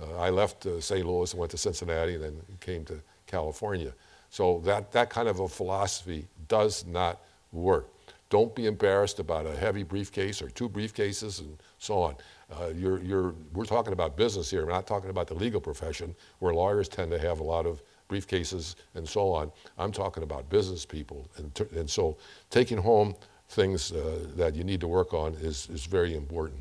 uh, 0.00 0.18
I 0.18 0.30
left 0.30 0.64
uh, 0.64 0.80
St. 0.80 1.06
Louis 1.06 1.30
and 1.30 1.38
went 1.38 1.50
to 1.50 1.58
Cincinnati, 1.58 2.14
and 2.14 2.24
then 2.24 2.42
came 2.60 2.84
to 2.86 3.00
California. 3.26 3.92
So 4.30 4.60
that 4.64 4.90
that 4.92 5.10
kind 5.10 5.28
of 5.28 5.40
a 5.40 5.48
philosophy 5.48 6.26
does 6.48 6.86
not 6.86 7.20
work. 7.52 7.88
Don't 8.30 8.54
be 8.54 8.64
embarrassed 8.64 9.18
about 9.18 9.44
a 9.44 9.54
heavy 9.54 9.82
briefcase 9.82 10.40
or 10.40 10.48
two 10.48 10.70
briefcases 10.70 11.40
and 11.40 11.62
so 11.78 11.98
on. 11.98 12.16
Uh, 12.50 12.68
you're, 12.68 12.98
you're, 13.02 13.34
we're 13.52 13.66
talking 13.66 13.92
about 13.92 14.16
business 14.16 14.50
here. 14.50 14.64
We're 14.64 14.72
not 14.72 14.86
talking 14.86 15.10
about 15.10 15.26
the 15.26 15.34
legal 15.34 15.60
profession 15.60 16.14
where 16.38 16.54
lawyers 16.54 16.88
tend 16.88 17.10
to 17.10 17.18
have 17.18 17.40
a 17.40 17.42
lot 17.42 17.66
of 17.66 17.82
briefcases 18.12 18.74
and 18.94 19.08
so 19.08 19.32
on. 19.32 19.50
I'm 19.78 19.92
talking 19.92 20.22
about 20.22 20.48
business 20.50 20.84
people. 20.84 21.26
And, 21.36 21.68
and 21.72 21.88
so 21.88 22.16
taking 22.50 22.78
home 22.78 23.14
things 23.48 23.92
uh, 23.92 24.26
that 24.36 24.54
you 24.54 24.64
need 24.64 24.80
to 24.80 24.88
work 24.88 25.14
on 25.14 25.34
is, 25.34 25.68
is 25.70 25.86
very 25.86 26.14
important. 26.14 26.60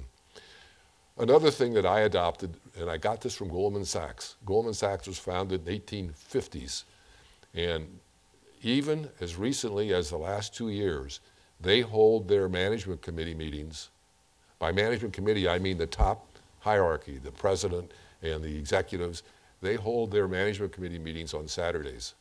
Another 1.18 1.52
thing 1.52 1.74
that 1.74 1.86
I 1.86 2.02
adopted, 2.02 2.56
and 2.80 2.90
I 2.90 2.98
got 2.98 3.22
this 3.22 3.36
from 3.36 3.50
Goldman 3.50 3.86
Sachs. 3.86 4.36
Goldman 4.46 4.74
Sachs 4.74 5.08
was 5.08 5.20
founded 5.20 5.68
in 5.68 5.80
1850s. 5.80 6.84
And 7.54 8.00
even 8.64 9.10
as 9.20 9.36
recently 9.36 9.94
as 9.94 10.10
the 10.10 10.18
last 10.18 10.56
two 10.56 10.70
years, 10.70 11.20
they 11.60 11.82
hold 11.82 12.28
their 12.28 12.50
management 12.50 13.02
committee 13.02 13.36
meetings. 13.36 13.90
By 14.58 14.72
management 14.72 15.14
committee, 15.14 15.48
I 15.48 15.60
mean 15.60 15.78
the 15.78 15.88
top 15.88 16.28
hierarchy, 16.60 17.20
the 17.24 17.32
president 17.32 17.92
and 18.22 18.44
the 18.44 18.58
executives 18.58 19.24
they 19.62 19.76
hold 19.76 20.12
their 20.12 20.28
management 20.28 20.72
committee 20.72 21.00
meetings 21.00 21.34
on 21.34 21.48
Saturdays. 21.48 22.16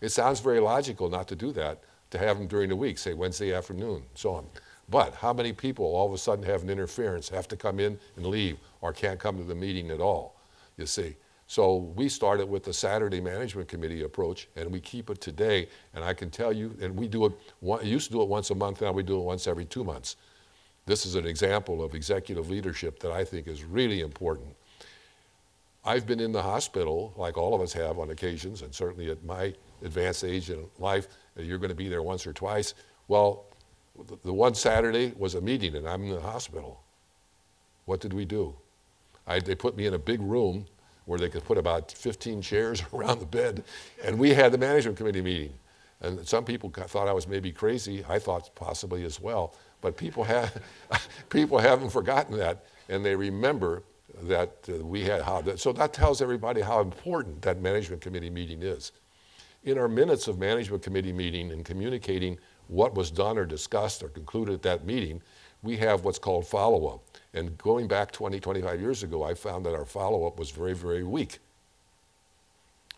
It 0.00 0.10
sounds 0.10 0.40
very 0.40 0.60
logical 0.60 1.08
not 1.08 1.28
to 1.28 1.36
do 1.36 1.52
that, 1.52 1.82
to 2.10 2.18
have 2.18 2.38
them 2.38 2.46
during 2.46 2.68
the 2.68 2.76
week, 2.76 2.98
say 2.98 3.14
Wednesday 3.14 3.54
afternoon, 3.54 4.02
so 4.14 4.34
on. 4.34 4.46
But 4.88 5.14
how 5.14 5.32
many 5.32 5.52
people 5.52 5.86
all 5.86 6.06
of 6.06 6.12
a 6.12 6.18
sudden 6.18 6.44
have 6.44 6.62
an 6.62 6.70
interference, 6.70 7.28
have 7.30 7.48
to 7.48 7.56
come 7.56 7.80
in 7.80 7.98
and 8.16 8.26
leave, 8.26 8.58
or 8.80 8.92
can't 8.92 9.18
come 9.18 9.38
to 9.38 9.44
the 9.44 9.54
meeting 9.54 9.90
at 9.90 10.00
all, 10.00 10.36
you 10.76 10.86
see? 10.86 11.16
So 11.46 11.76
we 11.76 12.08
started 12.08 12.48
with 12.48 12.64
the 12.64 12.72
Saturday 12.72 13.20
Management 13.20 13.68
Committee 13.68 14.02
approach, 14.02 14.48
and 14.56 14.70
we 14.70 14.80
keep 14.80 15.10
it 15.10 15.20
today. 15.20 15.68
And 15.94 16.02
I 16.02 16.14
can 16.14 16.30
tell 16.30 16.52
you, 16.52 16.76
and 16.80 16.96
we 16.96 17.06
do 17.06 17.26
it, 17.26 17.32
one, 17.60 17.84
used 17.86 18.08
to 18.08 18.12
do 18.12 18.22
it 18.22 18.28
once 18.28 18.50
a 18.50 18.54
month, 18.54 18.80
now 18.80 18.92
we 18.92 19.02
do 19.02 19.18
it 19.18 19.24
once 19.24 19.46
every 19.46 19.64
two 19.64 19.84
months. 19.84 20.16
This 20.86 21.06
is 21.06 21.14
an 21.14 21.26
example 21.26 21.82
of 21.82 21.94
executive 21.94 22.50
leadership 22.50 22.98
that 23.00 23.12
I 23.12 23.24
think 23.24 23.46
is 23.46 23.64
really 23.64 24.00
important. 24.00 24.54
I've 25.84 26.06
been 26.06 26.20
in 26.20 26.32
the 26.32 26.42
hospital, 26.42 27.12
like 27.16 27.36
all 27.36 27.54
of 27.54 27.60
us 27.60 27.72
have 27.74 27.98
on 27.98 28.10
occasions, 28.10 28.62
and 28.62 28.74
certainly 28.74 29.10
at 29.10 29.22
my 29.24 29.54
advanced 29.82 30.24
age 30.24 30.50
in 30.50 30.66
life, 30.78 31.08
you're 31.36 31.58
going 31.58 31.68
to 31.68 31.74
be 31.74 31.88
there 31.88 32.02
once 32.02 32.26
or 32.26 32.32
twice. 32.32 32.74
Well, 33.06 33.44
the 34.22 34.32
one 34.32 34.54
Saturday 34.54 35.12
was 35.16 35.34
a 35.34 35.40
meeting, 35.40 35.76
and 35.76 35.86
I'm 35.86 36.04
in 36.04 36.10
the 36.10 36.20
hospital. 36.20 36.80
What 37.84 38.00
did 38.00 38.14
we 38.14 38.24
do? 38.24 38.54
I, 39.26 39.40
they 39.40 39.54
put 39.54 39.76
me 39.76 39.86
in 39.86 39.94
a 39.94 39.98
big 39.98 40.20
room 40.20 40.66
where 41.04 41.18
they 41.18 41.28
could 41.28 41.44
put 41.44 41.58
about 41.58 41.92
15 41.92 42.40
chairs 42.40 42.82
around 42.94 43.20
the 43.20 43.26
bed, 43.26 43.62
and 44.02 44.18
we 44.18 44.30
had 44.32 44.52
the 44.52 44.58
management 44.58 44.96
committee 44.96 45.22
meeting. 45.22 45.52
And 46.00 46.26
some 46.26 46.44
people 46.44 46.70
thought 46.70 47.08
I 47.08 47.12
was 47.12 47.28
maybe 47.28 47.52
crazy. 47.52 48.04
I 48.08 48.18
thought 48.18 48.54
possibly 48.54 49.04
as 49.04 49.20
well. 49.20 49.54
But 49.80 49.96
people, 49.96 50.24
have, 50.24 50.62
people 51.28 51.58
haven't 51.58 51.90
forgotten 51.90 52.36
that, 52.38 52.64
and 52.88 53.04
they 53.04 53.14
remember 53.14 53.82
that 54.22 54.56
uh, 54.68 54.84
we 54.84 55.02
had 55.02 55.22
how 55.22 55.40
that, 55.42 55.60
so 55.60 55.72
that 55.72 55.92
tells 55.92 56.22
everybody 56.22 56.60
how 56.60 56.80
important 56.80 57.42
that 57.42 57.60
management 57.60 58.02
committee 58.02 58.30
meeting 58.30 58.62
is. 58.62 58.92
In 59.64 59.78
our 59.78 59.88
minutes 59.88 60.28
of 60.28 60.38
management 60.38 60.82
committee 60.82 61.12
meeting 61.12 61.50
and 61.50 61.64
communicating 61.64 62.38
what 62.68 62.94
was 62.94 63.10
done 63.10 63.38
or 63.38 63.44
discussed 63.44 64.02
or 64.02 64.08
concluded 64.08 64.54
at 64.54 64.62
that 64.62 64.86
meeting, 64.86 65.22
we 65.62 65.76
have 65.78 66.04
what's 66.04 66.18
called 66.18 66.46
follow-up. 66.46 67.00
And 67.32 67.56
going 67.58 67.88
back 67.88 68.12
20, 68.12 68.38
25 68.38 68.80
years 68.80 69.02
ago, 69.02 69.24
I 69.24 69.34
found 69.34 69.64
that 69.66 69.74
our 69.74 69.86
follow-up 69.86 70.38
was 70.38 70.50
very, 70.50 70.74
very 70.74 71.02
weak. 71.02 71.38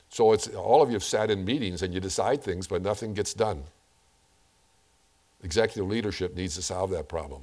So 0.08 0.32
it's 0.32 0.48
all 0.48 0.82
of 0.82 0.88
you 0.88 0.94
have 0.94 1.04
sat 1.04 1.30
in 1.30 1.44
meetings 1.44 1.82
and 1.82 1.92
you 1.94 2.00
decide 2.00 2.42
things, 2.42 2.66
but 2.66 2.82
nothing 2.82 3.14
gets 3.14 3.34
done. 3.34 3.62
Executive 5.42 5.86
leadership 5.86 6.34
needs 6.34 6.54
to 6.56 6.62
solve 6.62 6.90
that 6.90 7.08
problem. 7.08 7.42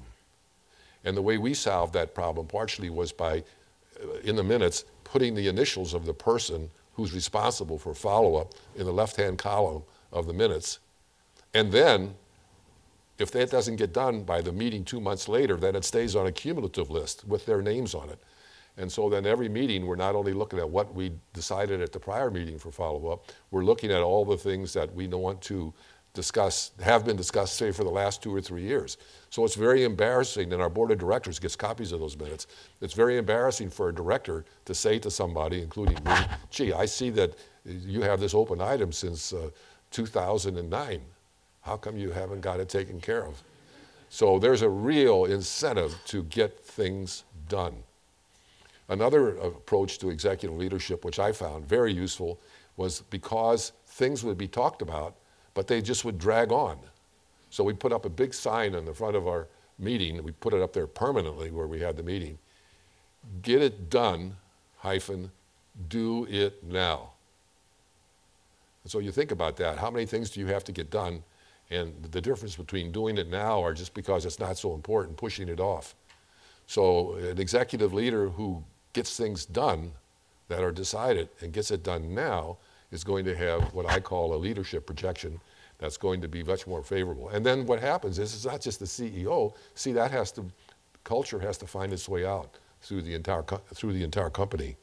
And 1.05 1.15
the 1.15 1.21
way 1.21 1.37
we 1.37 1.53
solved 1.53 1.93
that 1.93 2.13
problem 2.15 2.47
partially 2.47 2.89
was 2.89 3.11
by 3.11 3.43
Uh, 4.01 4.17
in 4.23 4.35
the 4.35 4.43
minutes, 4.43 4.85
putting 5.03 5.35
the 5.35 5.47
initials 5.47 5.93
of 5.93 6.05
the 6.05 6.13
person 6.13 6.69
who's 6.93 7.13
responsible 7.13 7.77
for 7.77 7.93
follow 7.93 8.35
up 8.35 8.53
in 8.75 8.85
the 8.85 8.93
left 8.93 9.15
hand 9.15 9.37
column 9.37 9.83
of 10.11 10.27
the 10.27 10.33
minutes. 10.33 10.79
And 11.53 11.71
then, 11.71 12.15
if 13.19 13.31
that 13.31 13.51
doesn't 13.51 13.75
get 13.75 13.93
done 13.93 14.23
by 14.23 14.41
the 14.41 14.51
meeting 14.51 14.83
two 14.83 14.99
months 14.99 15.27
later, 15.27 15.55
then 15.55 15.75
it 15.75 15.85
stays 15.85 16.15
on 16.15 16.27
a 16.27 16.31
cumulative 16.31 16.89
list 16.89 17.27
with 17.27 17.45
their 17.45 17.61
names 17.61 17.93
on 17.93 18.09
it. 18.09 18.19
And 18.77 18.91
so 18.91 19.07
then 19.09 19.25
every 19.25 19.49
meeting, 19.49 19.85
we're 19.85 19.95
not 19.95 20.15
only 20.15 20.33
looking 20.33 20.57
at 20.57 20.67
what 20.67 20.93
we 20.95 21.11
decided 21.33 21.79
at 21.81 21.91
the 21.91 21.99
prior 21.99 22.31
meeting 22.31 22.57
for 22.57 22.71
follow 22.71 23.07
up, 23.09 23.31
we're 23.51 23.63
looking 23.63 23.91
at 23.91 24.01
all 24.01 24.25
the 24.25 24.37
things 24.37 24.73
that 24.73 24.93
we 24.93 25.07
want 25.07 25.41
to 25.43 25.71
discuss, 26.13 26.71
have 26.81 27.05
been 27.05 27.17
discussed, 27.17 27.55
say, 27.55 27.71
for 27.71 27.83
the 27.83 27.89
last 27.89 28.21
two 28.21 28.33
or 28.33 28.41
three 28.41 28.61
years. 28.61 28.97
So 29.29 29.43
it's 29.45 29.55
very 29.55 29.83
embarrassing, 29.83 30.53
and 30.53 30.61
our 30.61 30.69
board 30.69 30.91
of 30.91 30.99
directors 30.99 31.39
gets 31.39 31.55
copies 31.55 31.91
of 31.91 31.99
those 31.99 32.15
minutes. 32.17 32.47
It's 32.81 32.93
very 32.93 33.17
embarrassing 33.17 33.71
for 33.71 33.89
a 33.89 33.93
director 33.93 34.45
to 34.65 34.75
say 34.75 34.99
to 34.99 35.09
somebody, 35.09 35.61
including 35.61 35.97
me, 36.05 36.15
gee, 36.51 36.71
I 36.71 36.85
see 36.85 37.09
that 37.11 37.33
you 37.65 38.01
have 38.01 38.19
this 38.19 38.33
open 38.33 38.61
item 38.61 38.91
since 38.91 39.33
uh, 39.33 39.49
2009. 39.91 41.01
How 41.61 41.77
come 41.77 41.97
you 41.97 42.11
haven't 42.11 42.41
got 42.41 42.59
it 42.59 42.69
taken 42.69 43.01
care 43.01 43.25
of? 43.25 43.41
So 44.09 44.37
there's 44.37 44.61
a 44.61 44.69
real 44.69 45.25
incentive 45.25 45.95
to 46.05 46.23
get 46.23 46.59
things 46.63 47.23
done. 47.49 47.75
Another 48.89 49.37
approach 49.37 49.97
to 49.99 50.09
executive 50.11 50.55
leadership, 50.55 51.03
which 51.03 51.17
I 51.17 51.31
found 51.31 51.67
very 51.67 51.91
useful, 51.91 52.39
was 52.77 53.01
because 53.09 53.71
things 53.87 54.23
would 54.23 54.37
be 54.37 54.47
talked 54.47 54.83
about 54.83 55.15
but 55.53 55.67
they 55.67 55.81
just 55.81 56.05
would 56.05 56.17
drag 56.17 56.51
on. 56.51 56.77
So 57.49 57.63
we 57.63 57.73
put 57.73 57.93
up 57.93 58.05
a 58.05 58.09
big 58.09 58.33
sign 58.33 58.73
in 58.73 58.85
the 58.85 58.93
front 58.93 59.15
of 59.15 59.27
our 59.27 59.47
meeting. 59.77 60.23
We 60.23 60.31
put 60.31 60.53
it 60.53 60.61
up 60.61 60.73
there 60.73 60.87
permanently 60.87 61.51
where 61.51 61.67
we 61.67 61.79
had 61.79 61.97
the 61.97 62.03
meeting. 62.03 62.37
Get 63.41 63.61
it 63.61 63.89
done, 63.89 64.35
hyphen, 64.77 65.31
do 65.87 66.25
it 66.25 66.63
now. 66.63 67.11
And 68.83 68.91
so 68.91 68.99
you 68.99 69.11
think 69.11 69.31
about 69.31 69.55
that. 69.57 69.77
How 69.77 69.89
many 69.89 70.05
things 70.05 70.29
do 70.29 70.39
you 70.39 70.47
have 70.47 70.63
to 70.65 70.71
get 70.71 70.89
done? 70.89 71.23
And 71.69 71.93
the 72.11 72.21
difference 72.21 72.55
between 72.55 72.91
doing 72.91 73.17
it 73.17 73.29
now 73.29 73.59
or 73.59 73.73
just 73.73 73.93
because 73.93 74.25
it's 74.25 74.39
not 74.39 74.57
so 74.57 74.73
important, 74.73 75.17
pushing 75.17 75.47
it 75.47 75.59
off. 75.59 75.95
So 76.67 77.13
an 77.15 77.39
executive 77.39 77.93
leader 77.93 78.29
who 78.29 78.63
gets 78.93 79.17
things 79.17 79.45
done 79.45 79.93
that 80.49 80.63
are 80.63 80.71
decided 80.71 81.29
and 81.41 81.53
gets 81.53 81.71
it 81.71 81.83
done 81.83 82.13
now 82.13 82.57
is 82.93 83.03
going 83.03 83.25
to 83.25 83.35
have 83.35 83.73
what 83.73 83.89
I 83.89 83.99
call 83.99 84.35
a 84.35 84.37
leadership 84.37 84.85
projection 84.85 85.39
that's 85.79 85.97
going 85.97 86.21
to 86.21 86.27
be 86.27 86.43
much 86.43 86.67
more 86.67 86.83
favorable. 86.83 87.29
And 87.29 87.43
then 87.43 87.65
what 87.65 87.79
happens 87.81 88.19
is 88.19 88.35
it's 88.35 88.45
not 88.45 88.61
just 88.61 88.79
the 88.79 88.85
CEO. 88.85 89.53
See, 89.73 89.91
that 89.93 90.11
has 90.11 90.31
to, 90.33 90.45
culture 91.03 91.39
has 91.39 91.57
to 91.57 91.67
find 91.67 91.91
its 91.91 92.07
way 92.07 92.23
out 92.23 92.59
through 92.81 93.01
the 93.01 93.15
entire, 93.15 93.43
through 93.73 93.93
the 93.93 94.03
entire 94.03 94.29
company. 94.29 94.77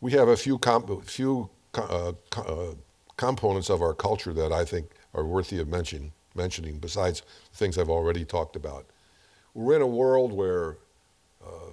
We 0.00 0.10
have 0.12 0.28
a 0.28 0.36
few, 0.36 0.58
comp- 0.58 1.04
few 1.04 1.48
uh, 1.74 2.12
uh, 2.36 2.74
components 3.16 3.70
of 3.70 3.80
our 3.80 3.94
culture 3.94 4.32
that 4.32 4.52
I 4.52 4.64
think 4.64 4.90
are 5.14 5.24
worthy 5.24 5.60
of 5.60 5.68
mention, 5.68 6.12
mentioning, 6.34 6.78
besides 6.78 7.22
the 7.52 7.56
things 7.56 7.78
I've 7.78 7.88
already 7.88 8.24
talked 8.24 8.56
about. 8.56 8.86
We're 9.54 9.76
in 9.76 9.82
a 9.82 9.86
world 9.86 10.32
where 10.32 10.76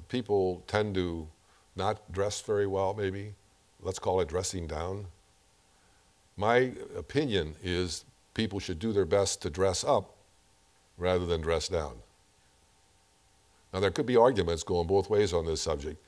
people 0.07 0.63
tend 0.67 0.95
to 0.95 1.27
not 1.75 2.11
dress 2.11 2.41
very 2.41 2.67
well, 2.67 2.93
maybe. 2.93 3.33
Let's 3.81 3.99
call 3.99 4.21
it 4.21 4.27
dressing 4.27 4.67
down. 4.67 5.07
My 6.37 6.73
opinion 6.97 7.55
is 7.63 8.05
people 8.33 8.59
should 8.59 8.79
do 8.79 8.91
their 8.91 9.05
best 9.05 9.41
to 9.41 9.49
dress 9.49 9.83
up 9.83 10.15
rather 10.97 11.25
than 11.25 11.41
dress 11.41 11.67
down. 11.67 11.95
Now, 13.73 13.79
there 13.79 13.91
could 13.91 14.05
be 14.05 14.17
arguments 14.17 14.63
going 14.63 14.87
both 14.87 15.09
ways 15.09 15.33
on 15.33 15.45
this 15.45 15.61
subject, 15.61 16.01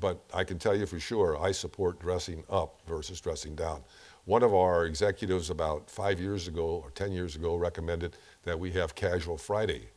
but 0.00 0.18
I 0.32 0.44
can 0.44 0.58
tell 0.58 0.74
you 0.74 0.86
for 0.86 0.98
sure 0.98 1.40
I 1.40 1.52
support 1.52 2.00
dressing 2.00 2.42
up 2.48 2.80
versus 2.86 3.20
dressing 3.20 3.54
down. 3.54 3.82
One 4.24 4.42
of 4.42 4.54
our 4.54 4.86
executives 4.86 5.50
about 5.50 5.90
five 5.90 6.20
years 6.20 6.48
ago 6.48 6.80
or 6.82 6.90
10 6.90 7.12
years 7.12 7.36
ago 7.36 7.56
recommended 7.56 8.16
that 8.44 8.58
we 8.58 8.70
have 8.72 8.94
Casual 8.94 9.36
Friday, 9.36 9.88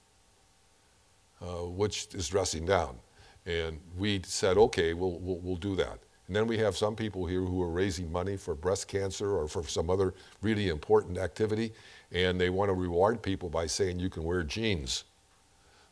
uh, 1.41 1.67
which 1.67 2.13
is 2.13 2.28
dressing 2.28 2.65
down. 2.65 2.97
And 3.46 3.80
we 3.98 4.22
said, 4.26 4.58
okay, 4.58 4.94
we'll, 4.94 5.20
we'll, 5.20 5.38
we'll 5.38 5.56
do 5.56 5.76
that. 5.76 6.00
And 6.28 6.36
then 6.36 6.48
we 6.48 6.58
have 6.58 6.76
some 6.76 6.96
people 6.96 7.28
here 7.28 7.42
who 7.42 7.62
are 7.62 7.70
raising 7.70 8.12
money 8.12 8.36
for 8.36 8.56
breast 8.56 8.88
cancer 8.88 9.38
or 9.38 9.48
for 9.48 9.64
some 9.64 9.90
other 9.92 10.16
really 10.42 10.70
important 10.70 11.20
activity, 11.20 11.72
and 12.12 12.42
they 12.42 12.50
want 12.50 12.70
to 12.70 12.74
reward 12.74 13.22
people 13.22 13.48
by 13.48 13.68
saying 13.68 14.00
you 14.00 14.10
can 14.10 14.24
wear 14.24 14.42
jeans. 14.42 15.04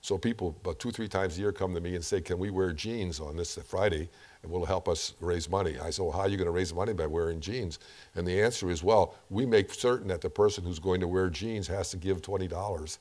So 0.01 0.17
people 0.17 0.55
about 0.61 0.79
two, 0.79 0.91
three 0.91 1.07
times 1.07 1.37
a 1.37 1.41
year 1.41 1.51
come 1.51 1.73
to 1.75 1.79
me 1.79 1.95
and 1.95 2.03
say, 2.03 2.19
can 2.19 2.37
we 2.37 2.49
wear 2.49 2.73
jeans 2.73 3.19
on 3.19 3.37
this 3.37 3.55
Friday? 3.55 4.09
And 4.41 4.51
will 4.51 4.65
help 4.65 4.89
us 4.89 5.13
raise 5.21 5.49
money. 5.49 5.77
I 5.79 5.91
said, 5.91 6.03
well, 6.03 6.11
how 6.11 6.21
are 6.21 6.27
you 6.27 6.35
going 6.35 6.47
to 6.47 6.51
raise 6.51 6.73
money 6.73 6.91
by 6.91 7.05
wearing 7.05 7.39
jeans? 7.39 7.79
And 8.15 8.27
the 8.27 8.41
answer 8.41 8.69
is, 8.69 8.83
well, 8.83 9.15
we 9.29 9.45
make 9.45 9.73
certain 9.73 10.09
that 10.09 10.19
the 10.19 10.29
person 10.29 10.65
who's 10.65 10.79
going 10.79 10.99
to 10.99 11.07
wear 11.07 11.29
jeans 11.29 11.67
has 11.67 11.91
to 11.91 11.97
give 11.97 12.21
$20 12.21 12.97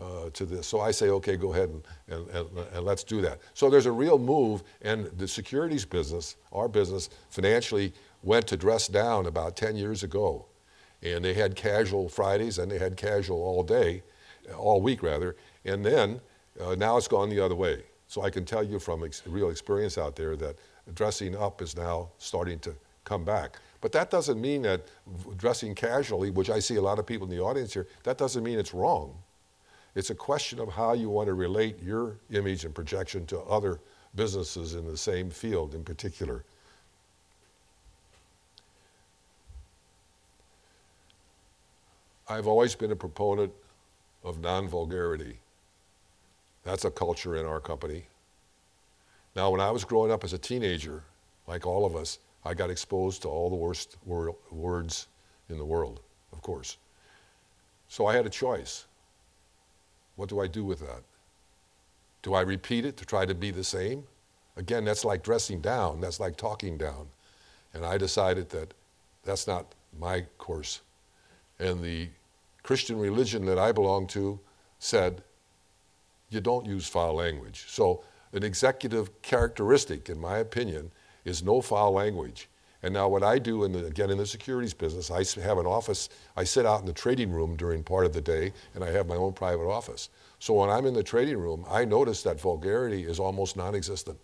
uh, 0.00 0.30
to 0.30 0.44
this. 0.44 0.66
So 0.66 0.80
I 0.80 0.90
say, 0.90 1.08
okay, 1.10 1.36
go 1.36 1.52
ahead 1.52 1.68
and, 1.68 1.82
and, 2.08 2.28
and, 2.30 2.48
and, 2.72 2.84
let's 2.84 3.04
do 3.04 3.20
that. 3.22 3.38
So 3.54 3.68
there's 3.68 3.86
a 3.86 3.92
real 3.92 4.18
move, 4.18 4.62
and 4.82 5.06
the 5.18 5.28
securities 5.28 5.84
business, 5.84 6.36
our 6.52 6.68
business, 6.68 7.10
financially 7.30 7.92
went 8.22 8.46
to 8.48 8.56
dress 8.56 8.88
down 8.88 9.26
about 9.26 9.56
10 9.56 9.76
years 9.76 10.02
ago. 10.02 10.46
And 11.02 11.24
they 11.24 11.34
had 11.34 11.56
casual 11.56 12.08
Fridays 12.08 12.58
and 12.58 12.70
they 12.70 12.78
had 12.78 12.96
casual 12.96 13.42
all 13.42 13.62
day, 13.62 14.02
all 14.56 14.82
week 14.82 15.02
rather. 15.02 15.36
And 15.64 15.84
then 15.84 16.20
uh, 16.60 16.74
now 16.74 16.96
it's 16.96 17.08
gone 17.08 17.30
the 17.30 17.40
other 17.40 17.54
way. 17.54 17.84
So 18.06 18.22
I 18.22 18.30
can 18.30 18.44
tell 18.44 18.62
you 18.62 18.78
from 18.78 19.04
ex- 19.04 19.22
real 19.26 19.50
experience 19.50 19.96
out 19.96 20.16
there 20.16 20.36
that 20.36 20.56
dressing 20.94 21.36
up 21.36 21.62
is 21.62 21.76
now 21.76 22.10
starting 22.18 22.58
to 22.60 22.74
come 23.04 23.24
back. 23.24 23.58
But 23.80 23.92
that 23.92 24.10
doesn't 24.10 24.40
mean 24.40 24.62
that 24.62 24.82
dressing 25.36 25.74
casually, 25.74 26.30
which 26.30 26.50
I 26.50 26.58
see 26.58 26.76
a 26.76 26.82
lot 26.82 26.98
of 26.98 27.06
people 27.06 27.30
in 27.30 27.34
the 27.34 27.42
audience 27.42 27.72
here, 27.72 27.86
that 28.02 28.18
doesn't 28.18 28.42
mean 28.42 28.58
it's 28.58 28.74
wrong. 28.74 29.14
It's 29.94 30.10
a 30.10 30.14
question 30.14 30.60
of 30.60 30.68
how 30.68 30.92
you 30.92 31.10
want 31.10 31.26
to 31.26 31.34
relate 31.34 31.82
your 31.82 32.16
image 32.30 32.64
and 32.64 32.74
projection 32.74 33.26
to 33.26 33.40
other 33.40 33.80
businesses 34.14 34.74
in 34.74 34.86
the 34.86 34.96
same 34.96 35.30
field 35.30 35.74
in 35.74 35.84
particular. 35.84 36.44
I've 42.28 42.46
always 42.46 42.76
been 42.76 42.92
a 42.92 42.96
proponent 42.96 43.52
of 44.22 44.40
non 44.40 44.68
vulgarity. 44.68 45.38
That's 46.62 46.84
a 46.84 46.90
culture 46.90 47.36
in 47.36 47.44
our 47.44 47.58
company. 47.58 48.04
Now, 49.34 49.50
when 49.50 49.60
I 49.60 49.70
was 49.70 49.84
growing 49.84 50.12
up 50.12 50.22
as 50.22 50.32
a 50.32 50.38
teenager, 50.38 51.02
like 51.48 51.66
all 51.66 51.84
of 51.84 51.96
us, 51.96 52.18
I 52.44 52.54
got 52.54 52.70
exposed 52.70 53.22
to 53.22 53.28
all 53.28 53.50
the 53.50 53.56
worst 53.56 53.96
wor- 54.04 54.36
words 54.52 55.08
in 55.48 55.58
the 55.58 55.64
world, 55.64 56.00
of 56.32 56.40
course. 56.42 56.76
So 57.88 58.06
I 58.06 58.14
had 58.14 58.26
a 58.26 58.30
choice. 58.30 58.86
What 60.20 60.28
do 60.28 60.40
I 60.40 60.48
do 60.48 60.66
with 60.66 60.80
that? 60.80 61.02
Do 62.20 62.34
I 62.34 62.42
repeat 62.42 62.84
it 62.84 62.98
to 62.98 63.06
try 63.06 63.24
to 63.24 63.34
be 63.34 63.50
the 63.50 63.64
same? 63.64 64.04
Again, 64.58 64.84
that's 64.84 65.02
like 65.02 65.22
dressing 65.22 65.62
down, 65.62 65.98
that's 66.02 66.20
like 66.20 66.36
talking 66.36 66.76
down. 66.76 67.06
And 67.72 67.86
I 67.86 67.96
decided 67.96 68.50
that 68.50 68.74
that's 69.24 69.46
not 69.46 69.74
my 69.98 70.26
course. 70.36 70.82
And 71.58 71.82
the 71.82 72.10
Christian 72.62 72.98
religion 72.98 73.46
that 73.46 73.58
I 73.58 73.72
belong 73.72 74.06
to 74.08 74.38
said, 74.78 75.22
you 76.28 76.42
don't 76.42 76.66
use 76.66 76.86
foul 76.86 77.14
language. 77.14 77.64
So, 77.68 78.04
an 78.34 78.42
executive 78.42 79.22
characteristic, 79.22 80.10
in 80.10 80.20
my 80.20 80.36
opinion, 80.36 80.92
is 81.24 81.42
no 81.42 81.62
foul 81.62 81.92
language. 81.92 82.46
And 82.82 82.94
now, 82.94 83.08
what 83.08 83.22
I 83.22 83.38
do, 83.38 83.64
in 83.64 83.72
the, 83.72 83.84
again, 83.84 84.10
in 84.10 84.16
the 84.16 84.26
securities 84.26 84.72
business, 84.72 85.10
I 85.10 85.18
have 85.42 85.58
an 85.58 85.66
office. 85.66 86.08
I 86.36 86.44
sit 86.44 86.64
out 86.64 86.80
in 86.80 86.86
the 86.86 86.94
trading 86.94 87.30
room 87.30 87.54
during 87.56 87.82
part 87.82 88.06
of 88.06 88.14
the 88.14 88.22
day, 88.22 88.52
and 88.74 88.82
I 88.82 88.90
have 88.90 89.06
my 89.06 89.16
own 89.16 89.34
private 89.34 89.68
office. 89.68 90.08
So 90.38 90.54
when 90.54 90.70
I'm 90.70 90.86
in 90.86 90.94
the 90.94 91.02
trading 91.02 91.36
room, 91.36 91.66
I 91.68 91.84
notice 91.84 92.22
that 92.22 92.40
vulgarity 92.40 93.04
is 93.04 93.20
almost 93.20 93.56
non 93.56 93.74
existent. 93.74 94.18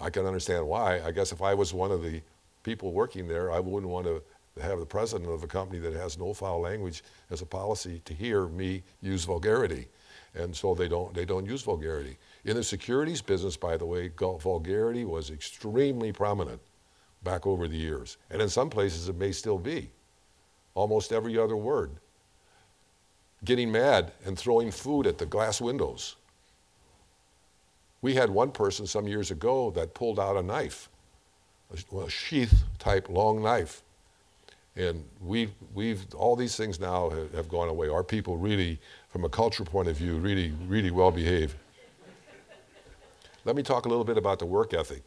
I 0.00 0.10
can 0.10 0.26
understand 0.26 0.66
why. 0.66 1.00
I 1.00 1.12
guess 1.12 1.30
if 1.30 1.40
I 1.40 1.54
was 1.54 1.72
one 1.72 1.92
of 1.92 2.02
the 2.02 2.20
people 2.64 2.92
working 2.92 3.28
there, 3.28 3.52
I 3.52 3.60
wouldn't 3.60 3.90
want 3.90 4.06
to 4.06 4.22
have 4.60 4.80
the 4.80 4.86
president 4.86 5.30
of 5.30 5.44
a 5.44 5.46
company 5.46 5.78
that 5.80 5.92
has 5.92 6.18
no 6.18 6.34
foul 6.34 6.60
language 6.60 7.04
as 7.30 7.42
a 7.42 7.46
policy 7.46 8.02
to 8.04 8.14
hear 8.14 8.46
me 8.46 8.82
use 9.02 9.24
vulgarity 9.24 9.86
and 10.36 10.54
so 10.54 10.74
they 10.74 10.88
don't 10.88 11.14
they 11.14 11.24
don't 11.24 11.46
use 11.46 11.62
vulgarity. 11.62 12.16
In 12.44 12.56
the 12.56 12.62
securities 12.62 13.22
business, 13.22 13.56
by 13.56 13.76
the 13.76 13.86
way, 13.86 14.10
vulgarity 14.18 15.04
was 15.04 15.30
extremely 15.30 16.12
prominent 16.12 16.60
back 17.22 17.46
over 17.46 17.66
the 17.66 17.76
years, 17.76 18.18
and 18.30 18.40
in 18.40 18.48
some 18.48 18.70
places 18.70 19.08
it 19.08 19.16
may 19.16 19.32
still 19.32 19.58
be. 19.58 19.90
Almost 20.74 21.12
every 21.12 21.38
other 21.38 21.56
word. 21.56 21.90
Getting 23.44 23.72
mad 23.72 24.12
and 24.24 24.38
throwing 24.38 24.70
food 24.70 25.06
at 25.06 25.18
the 25.18 25.26
glass 25.26 25.60
windows. 25.60 26.16
We 28.02 28.14
had 28.14 28.30
one 28.30 28.52
person 28.52 28.86
some 28.86 29.08
years 29.08 29.30
ago 29.30 29.70
that 29.72 29.94
pulled 29.94 30.20
out 30.20 30.36
a 30.36 30.42
knife, 30.42 30.88
a 31.72 32.08
sheath 32.08 32.62
type 32.78 33.08
long 33.08 33.42
knife. 33.42 33.82
And 34.76 35.04
we, 35.22 35.48
we've, 35.74 36.04
all 36.14 36.36
these 36.36 36.54
things 36.54 36.78
now 36.78 37.08
have, 37.08 37.32
have 37.32 37.48
gone 37.48 37.68
away. 37.68 37.88
Our 37.88 38.04
people 38.04 38.36
really 38.36 38.78
from 39.16 39.24
a 39.24 39.30
cultural 39.30 39.66
point 39.66 39.88
of 39.88 39.96
view, 39.96 40.18
really, 40.18 40.52
really 40.68 40.90
well 40.90 41.10
behaved. 41.10 41.56
Let 43.46 43.56
me 43.56 43.62
talk 43.62 43.86
a 43.86 43.88
little 43.88 44.04
bit 44.04 44.18
about 44.18 44.38
the 44.38 44.44
work 44.44 44.74
ethic. 44.74 45.04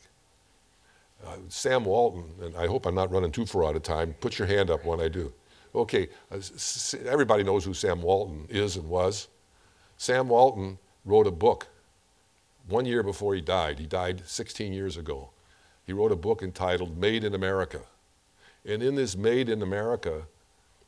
Uh, 1.23 1.35
Sam 1.47 1.85
Walton, 1.85 2.23
and 2.41 2.55
I 2.57 2.65
hope 2.65 2.87
I'm 2.87 2.95
not 2.95 3.11
running 3.11 3.31
too 3.31 3.45
far 3.45 3.65
out 3.65 3.75
of 3.75 3.83
time, 3.83 4.15
put 4.19 4.39
your 4.39 4.47
hand 4.47 4.71
up 4.71 4.83
when 4.83 4.99
I 4.99 5.09
do. 5.09 5.31
Okay, 5.75 6.07
uh, 6.31 6.39
everybody 7.05 7.43
knows 7.43 7.63
who 7.63 7.75
Sam 7.75 8.01
Walton 8.01 8.47
is 8.49 8.77
and 8.77 8.89
was. 8.89 9.27
Sam 9.97 10.27
Walton 10.27 10.79
wrote 11.05 11.27
a 11.27 11.31
book 11.31 11.67
one 12.67 12.85
year 12.85 13.03
before 13.03 13.35
he 13.35 13.41
died. 13.41 13.77
He 13.77 13.85
died 13.85 14.23
16 14.25 14.73
years 14.73 14.97
ago. 14.97 15.29
He 15.85 15.93
wrote 15.93 16.11
a 16.11 16.15
book 16.15 16.41
entitled 16.41 16.97
Made 16.97 17.23
in 17.23 17.35
America. 17.35 17.81
And 18.65 18.81
in 18.81 18.95
this 18.95 19.15
Made 19.15 19.49
in 19.49 19.61
America, 19.61 20.23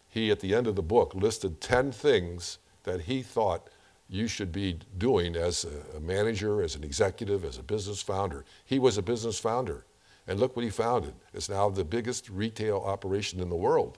he, 0.09 0.31
at 0.31 0.39
the 0.39 0.55
end 0.55 0.65
of 0.65 0.75
the 0.75 0.81
book, 0.81 1.13
listed 1.13 1.61
10 1.61 1.91
things 1.91 2.57
that 2.83 3.01
he 3.01 3.21
thought 3.21 3.67
you 4.09 4.27
should 4.27 4.51
be 4.51 4.77
doing 4.97 5.35
as 5.35 5.65
a, 5.95 5.99
manager, 5.99 6.61
as 6.61 6.75
an 6.75 6.83
executive, 6.83 7.45
as 7.45 7.57
a 7.57 7.63
business 7.63 8.01
founder. 8.01 8.43
He 8.65 8.77
was 8.77 8.97
a 8.97 9.01
business 9.01 9.39
founder. 9.39 9.85
And 10.27 10.39
look 10.39 10.55
what 10.55 10.63
he 10.63 10.69
founded. 10.69 11.13
It's 11.33 11.49
now 11.49 11.69
the 11.69 11.85
biggest 11.85 12.29
retail 12.29 12.77
operation 12.85 13.39
in 13.39 13.49
the 13.49 13.55
world. 13.55 13.97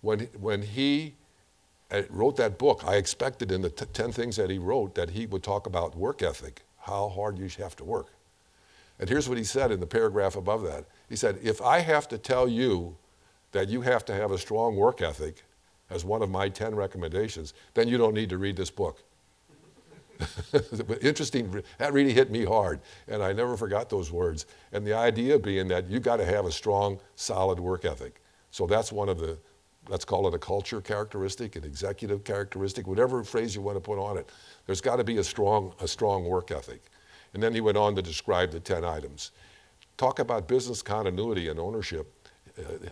When, 0.00 0.20
when 0.40 0.62
he 0.62 1.14
uh, 1.90 2.02
wrote 2.10 2.36
that 2.36 2.58
book, 2.58 2.82
I 2.84 2.96
expected 2.96 3.52
in 3.52 3.62
the 3.62 3.70
t- 3.70 3.86
10 3.92 4.12
things 4.12 4.36
that 4.36 4.50
he 4.50 4.58
wrote 4.58 4.94
that 4.96 5.10
he 5.10 5.26
would 5.26 5.42
talk 5.42 5.66
about 5.66 5.96
work 5.96 6.20
ethic, 6.20 6.62
how 6.80 7.08
hard 7.08 7.38
you 7.38 7.48
have 7.58 7.76
to 7.76 7.84
work. 7.84 8.08
And 8.98 9.08
here's 9.08 9.28
what 9.28 9.38
he 9.38 9.44
said 9.44 9.70
in 9.70 9.80
the 9.80 9.86
paragraph 9.86 10.36
above 10.36 10.62
that. 10.64 10.84
He 11.08 11.16
said, 11.16 11.38
If 11.42 11.62
I 11.62 11.80
have 11.80 12.08
to 12.08 12.18
tell 12.18 12.48
you 12.48 12.96
that 13.52 13.68
you 13.68 13.82
have 13.82 14.04
to 14.06 14.14
have 14.14 14.30
a 14.30 14.38
strong 14.38 14.76
work 14.76 15.00
ethic, 15.00 15.44
as 15.92 16.04
one 16.04 16.22
of 16.22 16.30
my 16.30 16.48
10 16.48 16.74
recommendations, 16.74 17.54
then 17.74 17.88
you 17.88 17.98
don't 17.98 18.14
need 18.14 18.30
to 18.30 18.38
read 18.38 18.56
this 18.56 18.70
book. 18.70 19.02
but 20.52 21.02
interesting, 21.02 21.62
that 21.78 21.92
really 21.92 22.12
hit 22.12 22.30
me 22.30 22.44
hard, 22.44 22.80
and 23.08 23.22
I 23.22 23.32
never 23.32 23.56
forgot 23.56 23.90
those 23.90 24.10
words. 24.10 24.46
And 24.72 24.86
the 24.86 24.94
idea 24.94 25.38
being 25.38 25.68
that 25.68 25.88
you 25.88 26.00
got 26.00 26.16
to 26.16 26.24
have 26.24 26.46
a 26.46 26.52
strong, 26.52 27.00
solid 27.16 27.58
work 27.58 27.84
ethic. 27.84 28.20
So 28.50 28.66
that's 28.66 28.92
one 28.92 29.08
of 29.08 29.18
the, 29.18 29.38
let's 29.88 30.04
call 30.04 30.28
it 30.28 30.34
a 30.34 30.38
culture 30.38 30.80
characteristic, 30.80 31.56
an 31.56 31.64
executive 31.64 32.24
characteristic, 32.24 32.86
whatever 32.86 33.22
phrase 33.24 33.54
you 33.54 33.62
want 33.62 33.76
to 33.76 33.80
put 33.80 33.98
on 33.98 34.18
it. 34.18 34.30
There's 34.66 34.80
got 34.80 34.96
to 34.96 35.04
be 35.04 35.18
a 35.18 35.24
strong, 35.24 35.74
a 35.80 35.88
strong 35.88 36.24
work 36.24 36.50
ethic. 36.50 36.82
And 37.34 37.42
then 37.42 37.54
he 37.54 37.60
went 37.60 37.78
on 37.78 37.96
to 37.96 38.02
describe 38.02 38.50
the 38.50 38.60
10 38.60 38.84
items. 38.84 39.32
Talk 39.96 40.18
about 40.18 40.48
business 40.48 40.82
continuity 40.82 41.48
and 41.48 41.58
ownership. 41.58 42.21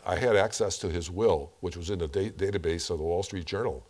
I 0.07 0.16
had 0.16 0.37
access 0.37 0.79
to 0.79 0.88
his 0.88 1.11
will, 1.11 1.53
which 1.61 1.77
was 1.77 1.90
in 1.90 1.99
the 1.99 2.09
da- 2.09 2.31
database 2.31 2.90
of 2.90 2.99
the 2.99 3.05
Wall 3.05 3.23
Street 3.23 3.46
Journal. 3.46 3.87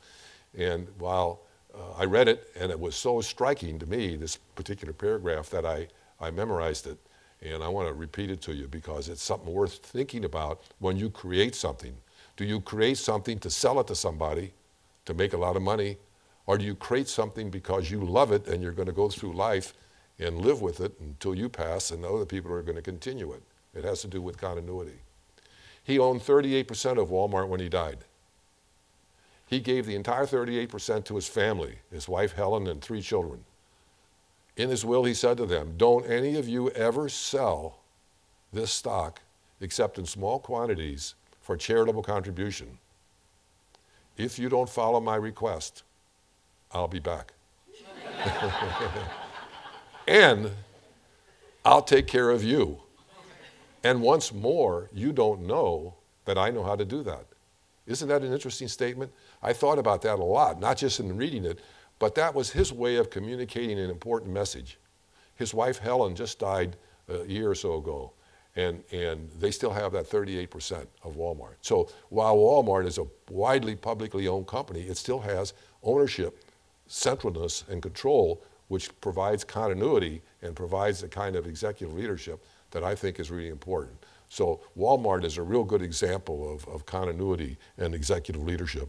And 0.56 0.88
while 0.98 1.42
uh, 1.74 1.92
I 1.98 2.04
read 2.04 2.28
it, 2.28 2.48
and 2.58 2.70
it 2.70 2.80
was 2.80 2.96
so 2.96 3.20
striking 3.20 3.78
to 3.78 3.86
me, 3.86 4.16
this 4.16 4.36
particular 4.36 4.92
paragraph, 4.92 5.50
that 5.50 5.66
I, 5.66 5.88
I 6.20 6.30
memorized 6.30 6.86
it. 6.86 6.98
And 7.42 7.62
I 7.62 7.68
want 7.68 7.88
to 7.88 7.94
repeat 7.94 8.30
it 8.30 8.42
to 8.42 8.54
you 8.54 8.68
because 8.68 9.08
it's 9.08 9.22
something 9.22 9.52
worth 9.52 9.76
thinking 9.76 10.24
about 10.24 10.62
when 10.80 10.96
you 10.96 11.10
create 11.10 11.54
something. 11.54 11.96
Do 12.36 12.44
you 12.44 12.60
create 12.60 12.98
something 12.98 13.38
to 13.40 13.50
sell 13.50 13.80
it 13.80 13.86
to 13.88 13.94
somebody 13.94 14.52
to 15.06 15.14
make 15.14 15.32
a 15.32 15.38
lot 15.38 15.56
of 15.56 15.62
money, 15.62 15.98
Or 16.46 16.58
do 16.58 16.64
you 16.64 16.74
create 16.74 17.08
something 17.08 17.50
because 17.50 17.90
you 17.90 18.00
love 18.00 18.32
it 18.32 18.48
and 18.48 18.62
you're 18.62 18.72
going 18.72 18.86
to 18.88 18.92
go 18.92 19.08
through 19.08 19.34
life 19.34 19.74
and 20.18 20.38
live 20.38 20.62
with 20.62 20.80
it 20.80 20.92
until 21.00 21.34
you 21.34 21.48
pass 21.48 21.90
and 21.92 22.04
other 22.04 22.26
people 22.26 22.52
are 22.52 22.62
going 22.62 22.76
to 22.76 22.82
continue 22.82 23.32
it? 23.32 23.42
It 23.74 23.84
has 23.84 24.00
to 24.02 24.08
do 24.08 24.20
with 24.20 24.38
continuity. 24.38 24.98
He 25.82 25.98
owned 25.98 26.20
38% 26.20 26.98
of 26.98 27.08
Walmart 27.08 27.48
when 27.48 27.60
he 27.60 27.68
died. 27.68 27.98
He 29.46 29.60
gave 29.60 29.86
the 29.86 29.96
entire 29.96 30.26
38% 30.26 31.04
to 31.06 31.16
his 31.16 31.28
family, 31.28 31.78
his 31.90 32.08
wife 32.08 32.32
Helen, 32.34 32.68
and 32.68 32.80
three 32.80 33.02
children. 33.02 33.44
In 34.56 34.68
his 34.68 34.84
will, 34.84 35.04
he 35.04 35.14
said 35.14 35.36
to 35.38 35.46
them, 35.46 35.74
Don't 35.76 36.08
any 36.08 36.36
of 36.36 36.48
you 36.48 36.70
ever 36.70 37.08
sell 37.08 37.80
this 38.52 38.70
stock 38.70 39.22
except 39.60 39.98
in 39.98 40.06
small 40.06 40.38
quantities 40.38 41.14
for 41.40 41.56
charitable 41.56 42.02
contribution. 42.02 42.78
If 44.16 44.38
you 44.38 44.48
don't 44.48 44.68
follow 44.68 45.00
my 45.00 45.16
request, 45.16 45.82
I'll 46.72 46.88
be 46.88 46.98
back. 46.98 47.32
and 50.06 50.50
I'll 51.64 51.82
take 51.82 52.06
care 52.06 52.30
of 52.30 52.44
you. 52.44 52.80
And 53.82 54.02
once 54.02 54.32
more, 54.32 54.90
you 54.92 55.12
don't 55.12 55.46
know 55.46 55.94
that 56.24 56.36
I 56.36 56.50
know 56.50 56.62
how 56.62 56.76
to 56.76 56.84
do 56.84 57.02
that. 57.04 57.24
Isn't 57.86 58.08
that 58.08 58.22
an 58.22 58.32
interesting 58.32 58.68
statement? 58.68 59.12
I 59.42 59.52
thought 59.52 59.78
about 59.78 60.02
that 60.02 60.18
a 60.18 60.24
lot, 60.24 60.60
not 60.60 60.76
just 60.76 61.00
in 61.00 61.16
reading 61.16 61.44
it, 61.44 61.60
but 61.98 62.14
that 62.14 62.34
was 62.34 62.50
his 62.50 62.72
way 62.72 62.96
of 62.96 63.10
communicating 63.10 63.78
an 63.78 63.90
important 63.90 64.32
message. 64.32 64.78
His 65.36 65.54
wife 65.54 65.78
Helen 65.78 66.14
just 66.14 66.38
died 66.38 66.76
a 67.08 67.24
year 67.26 67.50
or 67.50 67.54
so 67.54 67.76
ago, 67.76 68.12
and, 68.56 68.82
and 68.92 69.30
they 69.38 69.50
still 69.50 69.72
have 69.72 69.92
that 69.92 70.08
38% 70.08 70.86
of 71.02 71.16
Walmart. 71.16 71.56
So 71.62 71.88
while 72.10 72.36
Walmart 72.36 72.86
is 72.86 72.98
a 72.98 73.06
widely 73.30 73.74
publicly 73.74 74.28
owned 74.28 74.46
company, 74.46 74.82
it 74.82 74.96
still 74.96 75.20
has 75.20 75.54
ownership, 75.82 76.44
centralness, 76.88 77.68
and 77.68 77.82
control, 77.82 78.42
which 78.70 78.88
provides 79.00 79.42
continuity 79.42 80.22
and 80.42 80.54
provides 80.54 81.00
the 81.00 81.08
kind 81.08 81.34
of 81.34 81.44
executive 81.44 81.92
leadership 81.92 82.44
that 82.70 82.84
I 82.84 82.94
think 82.94 83.18
is 83.18 83.28
really 83.28 83.48
important. 83.48 83.96
So 84.28 84.60
Walmart 84.78 85.24
is 85.24 85.38
a 85.38 85.42
real 85.42 85.64
good 85.64 85.82
example 85.82 86.54
of, 86.54 86.68
of 86.68 86.86
continuity 86.86 87.58
and 87.78 87.96
executive 87.96 88.44
leadership. 88.44 88.88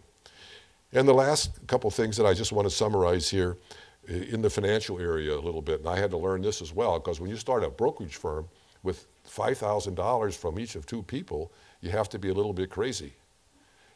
And 0.94 1.08
the 1.08 1.16
last 1.16 1.66
couple 1.66 1.90
things 1.90 2.16
that 2.18 2.28
I 2.28 2.36
just 2.36 2.52
want 2.52 2.68
to 2.68 2.70
summarize 2.70 3.28
here 3.28 3.58
in 4.08 4.44
the 4.44 4.52
financial 4.52 5.00
area 5.00 5.34
a 5.34 5.42
little 5.42 5.64
bit, 5.64 5.80
and 5.80 5.90
I 5.90 5.98
had 5.98 6.12
to 6.12 6.18
learn 6.18 6.44
this 6.44 6.62
as 6.62 6.72
well, 6.72 7.00
because 7.00 7.20
when 7.20 7.32
you 7.32 7.38
start 7.38 7.64
a 7.64 7.70
brokerage 7.70 8.18
firm 8.18 8.48
with 8.84 9.08
$5,000 9.28 10.38
from 10.38 10.60
each 10.60 10.76
of 10.76 10.86
two 10.86 11.02
people, 11.02 11.52
you 11.82 11.90
have 11.90 12.08
to 12.10 12.20
be 12.20 12.30
a 12.30 12.34
little 12.36 12.54
bit 12.54 12.70
crazy. 12.70 13.14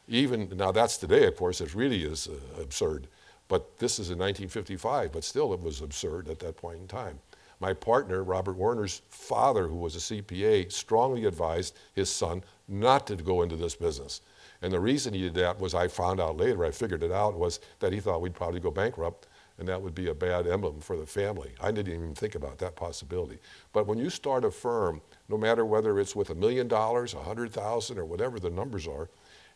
Even 0.08 0.48
now, 0.56 0.72
that's 0.72 0.96
today, 0.96 1.26
of 1.28 1.36
course, 1.36 1.60
it 1.60 1.76
really 1.76 2.02
is 2.02 2.26
uh, 2.26 2.60
absurd. 2.60 3.06
But 3.48 3.78
this 3.78 3.98
is 3.98 4.10
in 4.10 4.18
1955, 4.18 5.12
but 5.12 5.24
still 5.24 5.52
it 5.52 5.60
was 5.60 5.80
absurd 5.80 6.28
at 6.28 6.38
that 6.40 6.56
point 6.56 6.80
in 6.80 6.88
time. 6.88 7.20
My 7.60 7.72
partner, 7.72 8.22
Robert 8.22 8.56
Warner's 8.56 9.02
father, 9.08 9.66
who 9.66 9.76
was 9.76 9.96
a 9.96 10.14
CPA, 10.14 10.70
strongly 10.70 11.24
advised 11.24 11.76
his 11.94 12.10
son 12.10 12.42
not 12.68 13.06
to 13.06 13.16
go 13.16 13.42
into 13.42 13.56
this 13.56 13.74
business. 13.74 14.20
And 14.62 14.72
the 14.72 14.80
reason 14.80 15.14
he 15.14 15.22
did 15.22 15.34
that 15.34 15.58
was 15.58 15.74
I 15.74 15.88
found 15.88 16.20
out 16.20 16.36
later, 16.36 16.64
I 16.64 16.70
figured 16.70 17.02
it 17.02 17.12
out, 17.12 17.38
was 17.38 17.60
that 17.78 17.92
he 17.92 18.00
thought 18.00 18.20
we'd 18.20 18.34
probably 18.34 18.60
go 18.60 18.70
bankrupt 18.70 19.28
and 19.58 19.66
that 19.68 19.80
would 19.80 19.94
be 19.94 20.08
a 20.08 20.14
bad 20.14 20.46
emblem 20.46 20.80
for 20.80 20.96
the 20.96 21.06
family. 21.06 21.54
I 21.60 21.70
didn't 21.70 21.94
even 21.94 22.14
think 22.14 22.34
about 22.34 22.58
that 22.58 22.76
possibility. 22.76 23.38
But 23.72 23.86
when 23.86 23.98
you 23.98 24.10
start 24.10 24.44
a 24.44 24.50
firm, 24.50 25.00
no 25.28 25.38
matter 25.38 25.64
whether 25.64 25.98
it's 25.98 26.14
with 26.14 26.30
a 26.30 26.34
million 26.34 26.68
dollars, 26.68 27.14
a 27.14 27.22
hundred 27.22 27.52
thousand, 27.52 27.98
or 27.98 28.04
whatever 28.04 28.38
the 28.38 28.50
numbers 28.50 28.86
are, 28.86 29.08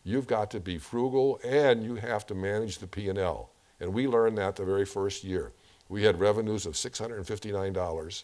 you've 0.03 0.27
got 0.27 0.49
to 0.51 0.59
be 0.59 0.77
frugal 0.77 1.39
and 1.43 1.83
you 1.83 1.95
have 1.95 2.25
to 2.27 2.35
manage 2.35 2.79
the 2.79 2.87
P&L. 2.87 3.51
And 3.81 3.93
we 3.93 4.07
learned 4.07 4.37
that 4.37 4.55
the 4.55 4.63
very 4.63 4.85
first 4.85 5.23
year. 5.23 5.51
We 5.89 6.03
had 6.03 6.19
revenues 6.19 6.65
of 6.65 6.73
$659 6.73 8.23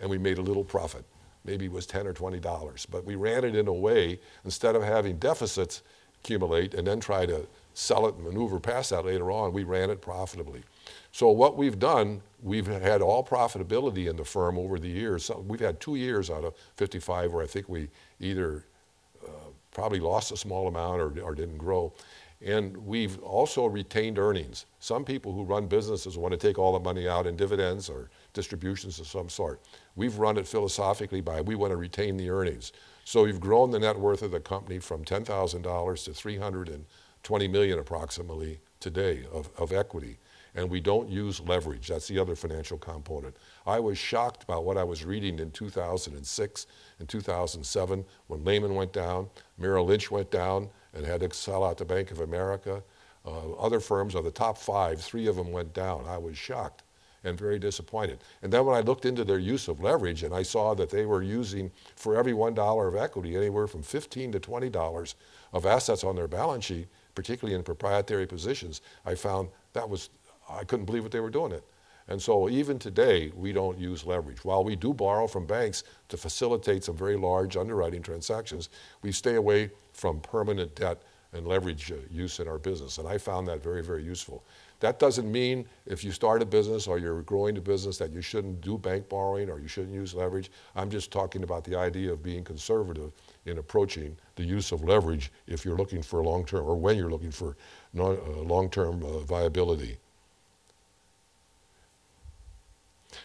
and 0.00 0.10
we 0.10 0.18
made 0.18 0.38
a 0.38 0.42
little 0.42 0.64
profit. 0.64 1.04
Maybe 1.44 1.66
it 1.66 1.72
was 1.72 1.86
10 1.86 2.06
or 2.06 2.12
$20. 2.12 2.86
But 2.90 3.04
we 3.04 3.14
ran 3.14 3.44
it 3.44 3.54
in 3.54 3.68
a 3.68 3.72
way, 3.72 4.18
instead 4.44 4.74
of 4.74 4.82
having 4.82 5.18
deficits 5.18 5.82
accumulate 6.20 6.74
and 6.74 6.86
then 6.86 6.98
try 6.98 7.26
to 7.26 7.46
sell 7.74 8.06
it 8.06 8.14
and 8.14 8.24
maneuver 8.24 8.58
past 8.58 8.90
that 8.90 9.04
later 9.04 9.30
on, 9.30 9.52
we 9.52 9.62
ran 9.62 9.90
it 9.90 10.00
profitably. 10.00 10.62
So 11.12 11.28
what 11.28 11.56
we've 11.56 11.78
done, 11.78 12.22
we've 12.42 12.66
had 12.66 13.02
all 13.02 13.22
profitability 13.24 14.08
in 14.08 14.16
the 14.16 14.24
firm 14.24 14.58
over 14.58 14.78
the 14.78 14.88
years. 14.88 15.26
So 15.26 15.44
we've 15.46 15.60
had 15.60 15.80
two 15.80 15.96
years 15.96 16.30
out 16.30 16.44
of 16.44 16.54
55 16.76 17.32
where 17.32 17.44
I 17.44 17.46
think 17.46 17.68
we 17.68 17.88
either 18.20 18.64
uh, 19.24 19.30
probably 19.72 20.00
lost 20.00 20.32
a 20.32 20.36
small 20.36 20.66
amount 20.66 21.00
or, 21.00 21.22
or 21.22 21.34
didn't 21.34 21.58
grow. 21.58 21.92
And 22.44 22.76
we've 22.76 23.18
also 23.22 23.64
retained 23.64 24.18
earnings. 24.18 24.66
Some 24.78 25.04
people 25.04 25.32
who 25.32 25.44
run 25.44 25.66
businesses 25.66 26.18
want 26.18 26.32
to 26.32 26.38
take 26.38 26.58
all 26.58 26.74
the 26.74 26.80
money 26.80 27.08
out 27.08 27.26
in 27.26 27.36
dividends 27.36 27.88
or 27.88 28.10
distributions 28.34 29.00
of 29.00 29.06
some 29.06 29.30
sort. 29.30 29.62
We've 29.96 30.18
run 30.18 30.36
it 30.36 30.46
philosophically 30.46 31.22
by 31.22 31.40
we 31.40 31.54
want 31.54 31.70
to 31.70 31.76
retain 31.76 32.18
the 32.18 32.28
earnings. 32.28 32.72
So 33.04 33.24
we've 33.24 33.40
grown 33.40 33.70
the 33.70 33.78
net 33.78 33.98
worth 33.98 34.20
of 34.20 34.30
the 34.30 34.40
company 34.40 34.78
from 34.78 35.04
$10,000 35.04 36.04
to 36.04 36.12
320 36.12 37.48
million 37.48 37.78
approximately 37.78 38.60
today 38.78 39.24
of, 39.32 39.48
of 39.56 39.72
equity 39.72 40.18
and 40.54 40.70
we 40.70 40.80
don't 40.80 41.08
use 41.08 41.40
leverage. 41.40 41.88
That's 41.88 42.08
the 42.08 42.18
other 42.18 42.36
financial 42.36 42.78
component. 42.78 43.36
I 43.66 43.80
was 43.80 43.98
shocked 43.98 44.44
about 44.44 44.64
what 44.64 44.76
I 44.76 44.84
was 44.84 45.04
reading 45.04 45.38
in 45.38 45.50
2006 45.50 46.66
and 46.98 47.08
2007 47.08 48.04
when 48.28 48.44
Lehman 48.44 48.74
went 48.74 48.92
down, 48.92 49.28
Merrill 49.58 49.86
Lynch 49.86 50.10
went 50.10 50.30
down 50.30 50.68
and 50.92 51.04
had 51.04 51.20
to 51.20 51.34
sell 51.34 51.64
out 51.64 51.78
to 51.78 51.84
Bank 51.84 52.10
of 52.10 52.20
America. 52.20 52.82
Uh, 53.26 53.52
other 53.54 53.80
firms 53.80 54.14
of 54.14 54.24
the 54.24 54.30
top 54.30 54.58
five, 54.58 55.00
three 55.00 55.26
of 55.26 55.36
them 55.36 55.50
went 55.50 55.72
down. 55.72 56.04
I 56.06 56.18
was 56.18 56.36
shocked 56.36 56.82
and 57.24 57.38
very 57.38 57.58
disappointed. 57.58 58.18
And 58.42 58.52
then 58.52 58.64
when 58.66 58.76
I 58.76 58.80
looked 58.80 59.06
into 59.06 59.24
their 59.24 59.38
use 59.38 59.66
of 59.66 59.80
leverage 59.80 60.22
and 60.22 60.34
I 60.34 60.42
saw 60.42 60.74
that 60.74 60.90
they 60.90 61.06
were 61.06 61.22
using 61.22 61.72
for 61.96 62.16
every 62.16 62.32
$1 62.32 62.88
of 62.88 62.96
equity 62.96 63.34
anywhere 63.34 63.66
from 63.66 63.82
15 63.82 64.32
to 64.32 64.40
$20 64.40 65.14
of 65.54 65.66
assets 65.66 66.04
on 66.04 66.16
their 66.16 66.28
balance 66.28 66.66
sheet, 66.66 66.86
particularly 67.14 67.54
in 67.54 67.62
proprietary 67.62 68.26
positions, 68.26 68.82
I 69.06 69.14
found 69.14 69.48
that 69.72 69.88
was 69.88 70.10
I 70.48 70.64
couldn't 70.64 70.86
believe 70.86 71.02
what 71.02 71.12
they 71.12 71.20
were 71.20 71.30
doing 71.30 71.52
it. 71.52 71.64
And 72.08 72.20
so 72.20 72.50
even 72.50 72.78
today, 72.78 73.32
we 73.34 73.52
don't 73.52 73.78
use 73.78 74.04
leverage. 74.04 74.44
While 74.44 74.62
we 74.62 74.76
do 74.76 74.92
borrow 74.92 75.26
from 75.26 75.46
banks 75.46 75.84
to 76.10 76.16
facilitate 76.16 76.84
some 76.84 76.96
very 76.96 77.16
large 77.16 77.56
underwriting 77.56 78.02
transactions, 78.02 78.68
we 79.00 79.10
stay 79.10 79.36
away 79.36 79.70
from 79.92 80.20
permanent 80.20 80.74
debt 80.74 81.02
and 81.32 81.46
leverage 81.46 81.90
uh, 81.90 81.96
use 82.10 82.38
in 82.40 82.46
our 82.46 82.58
business. 82.58 82.98
And 82.98 83.08
I 83.08 83.18
found 83.18 83.48
that 83.48 83.62
very, 83.62 83.82
very 83.82 84.02
useful. 84.04 84.44
That 84.80 84.98
doesn't 84.98 85.30
mean 85.30 85.66
if 85.86 86.04
you 86.04 86.12
start 86.12 86.42
a 86.42 86.44
business 86.46 86.86
or 86.86 86.98
you're 86.98 87.22
growing 87.22 87.56
a 87.56 87.60
business 87.60 87.96
that 87.98 88.12
you 88.12 88.20
shouldn't 88.20 88.60
do 88.60 88.76
bank 88.76 89.08
borrowing 89.08 89.48
or 89.48 89.58
you 89.58 89.66
shouldn't 89.66 89.94
use 89.94 90.14
leverage. 90.14 90.50
I'm 90.76 90.90
just 90.90 91.10
talking 91.10 91.42
about 91.42 91.64
the 91.64 91.76
idea 91.76 92.12
of 92.12 92.22
being 92.22 92.44
conservative 92.44 93.12
in 93.46 93.58
approaching 93.58 94.16
the 94.36 94.44
use 94.44 94.72
of 94.72 94.84
leverage 94.84 95.32
if 95.46 95.64
you're 95.64 95.76
looking 95.76 96.02
for 96.02 96.22
long 96.22 96.44
term 96.44 96.66
or 96.66 96.76
when 96.76 96.98
you're 96.98 97.10
looking 97.10 97.30
for 97.30 97.56
uh, 97.98 98.12
long 98.42 98.68
term 98.68 99.02
uh, 99.02 99.20
viability. 99.20 99.96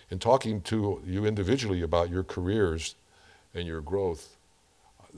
In 0.10 0.20
talking 0.20 0.62
to 0.62 1.02
you 1.06 1.26
individually 1.26 1.82
about 1.82 2.10
your 2.10 2.24
careers 2.24 2.96
and 3.54 3.68
your 3.68 3.82
growth, 3.82 4.36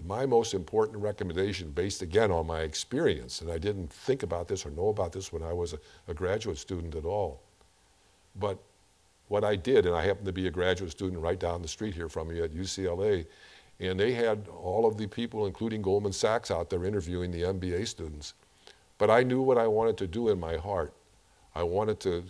my 0.05 0.25
most 0.25 0.53
important 0.53 0.97
recommendation, 0.97 1.71
based 1.71 2.01
again 2.01 2.31
on 2.31 2.47
my 2.47 2.61
experience, 2.61 3.41
and 3.41 3.51
I 3.51 3.57
didn't 3.57 3.91
think 3.91 4.23
about 4.23 4.47
this 4.47 4.65
or 4.65 4.71
know 4.71 4.89
about 4.89 5.11
this 5.11 5.33
when 5.33 5.43
I 5.43 5.53
was 5.53 5.73
a, 5.73 5.79
a 6.07 6.13
graduate 6.13 6.57
student 6.57 6.95
at 6.95 7.05
all, 7.05 7.41
but 8.39 8.57
what 9.27 9.43
I 9.45 9.55
did, 9.55 9.85
and 9.85 9.95
I 9.95 10.05
happened 10.05 10.25
to 10.25 10.33
be 10.33 10.47
a 10.47 10.51
graduate 10.51 10.91
student 10.91 11.21
right 11.21 11.39
down 11.39 11.61
the 11.61 11.67
street 11.67 11.95
here 11.95 12.09
from 12.09 12.27
me 12.27 12.41
at 12.41 12.51
UCLA, 12.51 13.25
and 13.79 13.99
they 13.99 14.11
had 14.11 14.47
all 14.49 14.85
of 14.85 14.97
the 14.97 15.07
people, 15.07 15.45
including 15.45 15.81
Goldman 15.81 16.11
Sachs, 16.11 16.51
out 16.51 16.69
there 16.69 16.85
interviewing 16.85 17.31
the 17.31 17.43
MBA 17.43 17.87
students. 17.87 18.33
But 18.97 19.09
I 19.09 19.23
knew 19.23 19.41
what 19.41 19.57
I 19.57 19.67
wanted 19.67 19.97
to 19.99 20.07
do 20.07 20.29
in 20.29 20.39
my 20.39 20.57
heart. 20.57 20.93
I 21.55 21.63
wanted 21.63 21.99
to 22.01 22.23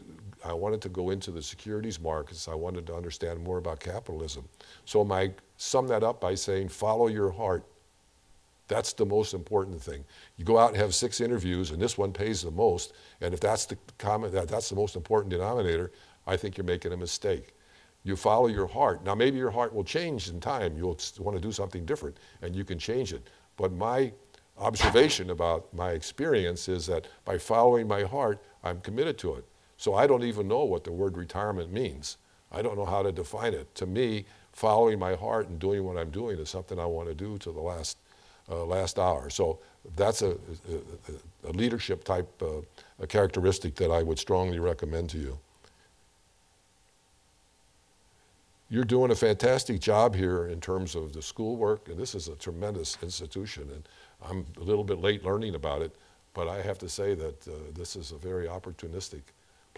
I 0.43 0.53
wanted 0.53 0.81
to 0.81 0.89
go 0.89 1.09
into 1.11 1.31
the 1.31 1.41
securities 1.41 1.99
markets. 1.99 2.47
I 2.47 2.55
wanted 2.55 2.87
to 2.87 2.95
understand 2.95 3.43
more 3.43 3.57
about 3.57 3.79
capitalism. 3.79 4.47
So 4.85 5.09
I 5.11 5.33
sum 5.57 5.87
that 5.87 6.03
up 6.03 6.19
by 6.19 6.35
saying, 6.35 6.69
follow 6.69 7.07
your 7.07 7.31
heart. 7.31 7.63
That's 8.67 8.93
the 8.93 9.05
most 9.05 9.33
important 9.33 9.81
thing. 9.81 10.05
You 10.37 10.45
go 10.45 10.57
out 10.57 10.69
and 10.69 10.77
have 10.77 10.95
six 10.95 11.19
interviews, 11.19 11.71
and 11.71 11.81
this 11.81 11.97
one 11.97 12.13
pays 12.13 12.41
the 12.41 12.51
most. 12.51 12.93
And 13.19 13.33
if 13.33 13.39
that's 13.39 13.65
the 13.65 13.77
comment, 13.97 14.31
that 14.33 14.47
that's 14.47 14.69
the 14.69 14.75
most 14.75 14.95
important 14.95 15.29
denominator, 15.31 15.91
I 16.25 16.37
think 16.37 16.57
you're 16.57 16.65
making 16.65 16.93
a 16.93 16.97
mistake. 16.97 17.53
You 18.03 18.15
follow 18.15 18.47
your 18.47 18.67
heart. 18.67 19.03
Now, 19.03 19.13
maybe 19.13 19.37
your 19.37 19.51
heart 19.51 19.73
will 19.73 19.83
change 19.83 20.29
in 20.29 20.39
time. 20.39 20.77
You'll 20.77 20.97
want 21.19 21.35
to 21.35 21.41
do 21.41 21.51
something 21.51 21.85
different, 21.85 22.17
and 22.41 22.55
you 22.55 22.63
can 22.63 22.79
change 22.79 23.13
it. 23.13 23.29
But 23.57 23.73
my 23.73 24.13
observation 24.57 25.31
about 25.31 25.73
my 25.73 25.91
experience 25.91 26.69
is 26.69 26.85
that 26.87 27.07
by 27.25 27.37
following 27.37 27.87
my 27.87 28.03
heart, 28.03 28.41
I'm 28.63 28.79
committed 28.81 29.17
to 29.19 29.35
it. 29.35 29.45
So 29.81 29.95
I 29.95 30.05
don't 30.05 30.23
even 30.23 30.47
know 30.47 30.63
what 30.63 30.83
the 30.83 30.91
word 30.91 31.17
retirement 31.17 31.73
means. 31.73 32.17
I 32.51 32.61
don't 32.61 32.77
know 32.77 32.85
how 32.85 33.01
to 33.01 33.11
define 33.11 33.55
it. 33.55 33.73
To 33.73 33.87
me, 33.87 34.25
following 34.53 34.99
my 34.99 35.15
heart 35.15 35.47
and 35.47 35.57
doing 35.57 35.83
what 35.83 35.97
I'm 35.97 36.11
doing 36.11 36.37
is 36.37 36.51
something 36.51 36.77
I 36.77 36.85
want 36.85 37.09
to 37.09 37.15
do 37.15 37.39
to 37.39 37.51
the 37.51 37.61
last, 37.61 37.97
uh, 38.47 38.63
last 38.63 38.99
hour. 38.99 39.31
So 39.31 39.57
that's 39.95 40.21
a, 40.21 40.33
a, 40.33 41.49
a 41.49 41.51
leadership 41.53 42.03
type 42.03 42.29
uh, 42.43 42.61
a 42.99 43.07
characteristic 43.07 43.73
that 43.77 43.89
I 43.89 44.03
would 44.03 44.19
strongly 44.19 44.59
recommend 44.59 45.09
to 45.09 45.17
you. 45.17 45.39
You're 48.69 48.83
doing 48.83 49.09
a 49.09 49.15
fantastic 49.15 49.81
job 49.81 50.13
here 50.13 50.45
in 50.45 50.61
terms 50.61 50.93
of 50.93 51.11
the 51.11 51.23
schoolwork, 51.23 51.89
and 51.89 51.97
this 51.97 52.13
is 52.13 52.27
a 52.27 52.35
tremendous 52.35 52.99
institution. 53.01 53.67
And 53.73 53.89
I'm 54.29 54.45
a 54.57 54.63
little 54.63 54.83
bit 54.83 54.99
late 54.99 55.25
learning 55.25 55.55
about 55.55 55.81
it, 55.81 55.95
but 56.35 56.47
I 56.47 56.61
have 56.61 56.77
to 56.77 56.87
say 56.87 57.15
that 57.15 57.47
uh, 57.47 57.53
this 57.73 57.95
is 57.95 58.11
a 58.11 58.17
very 58.17 58.45
opportunistic 58.45 59.21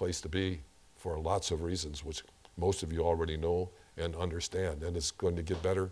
place 0.04 0.20
to 0.20 0.28
be 0.28 0.60
for 0.97 1.18
lots 1.18 1.49
of 1.49 1.62
reasons, 1.62 2.04
which 2.04 2.24
most 2.58 2.84
of 2.84 2.91
you 2.91 2.99
already 3.06 3.38
know 3.38 3.70
and 3.95 4.14
understand. 4.18 4.84
And 4.84 4.97
it's 4.97 5.12
going 5.12 5.38
to 5.38 5.41
get 5.41 5.64
better 5.64 5.91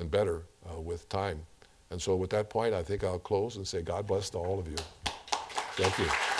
and 0.00 0.10
better 0.10 0.42
uh, 0.68 0.80
with 0.80 1.08
time. 1.08 1.46
And 1.90 2.02
so, 2.02 2.16
with 2.16 2.30
that 2.30 2.50
point, 2.50 2.74
I 2.74 2.82
think 2.82 3.04
I'll 3.04 3.20
close 3.20 3.54
and 3.54 3.64
say 3.64 3.80
God 3.80 4.08
bless 4.08 4.30
to 4.30 4.38
all 4.38 4.58
of 4.58 4.66
you. 4.66 4.76
Thank 5.76 5.96
you. 6.00 6.31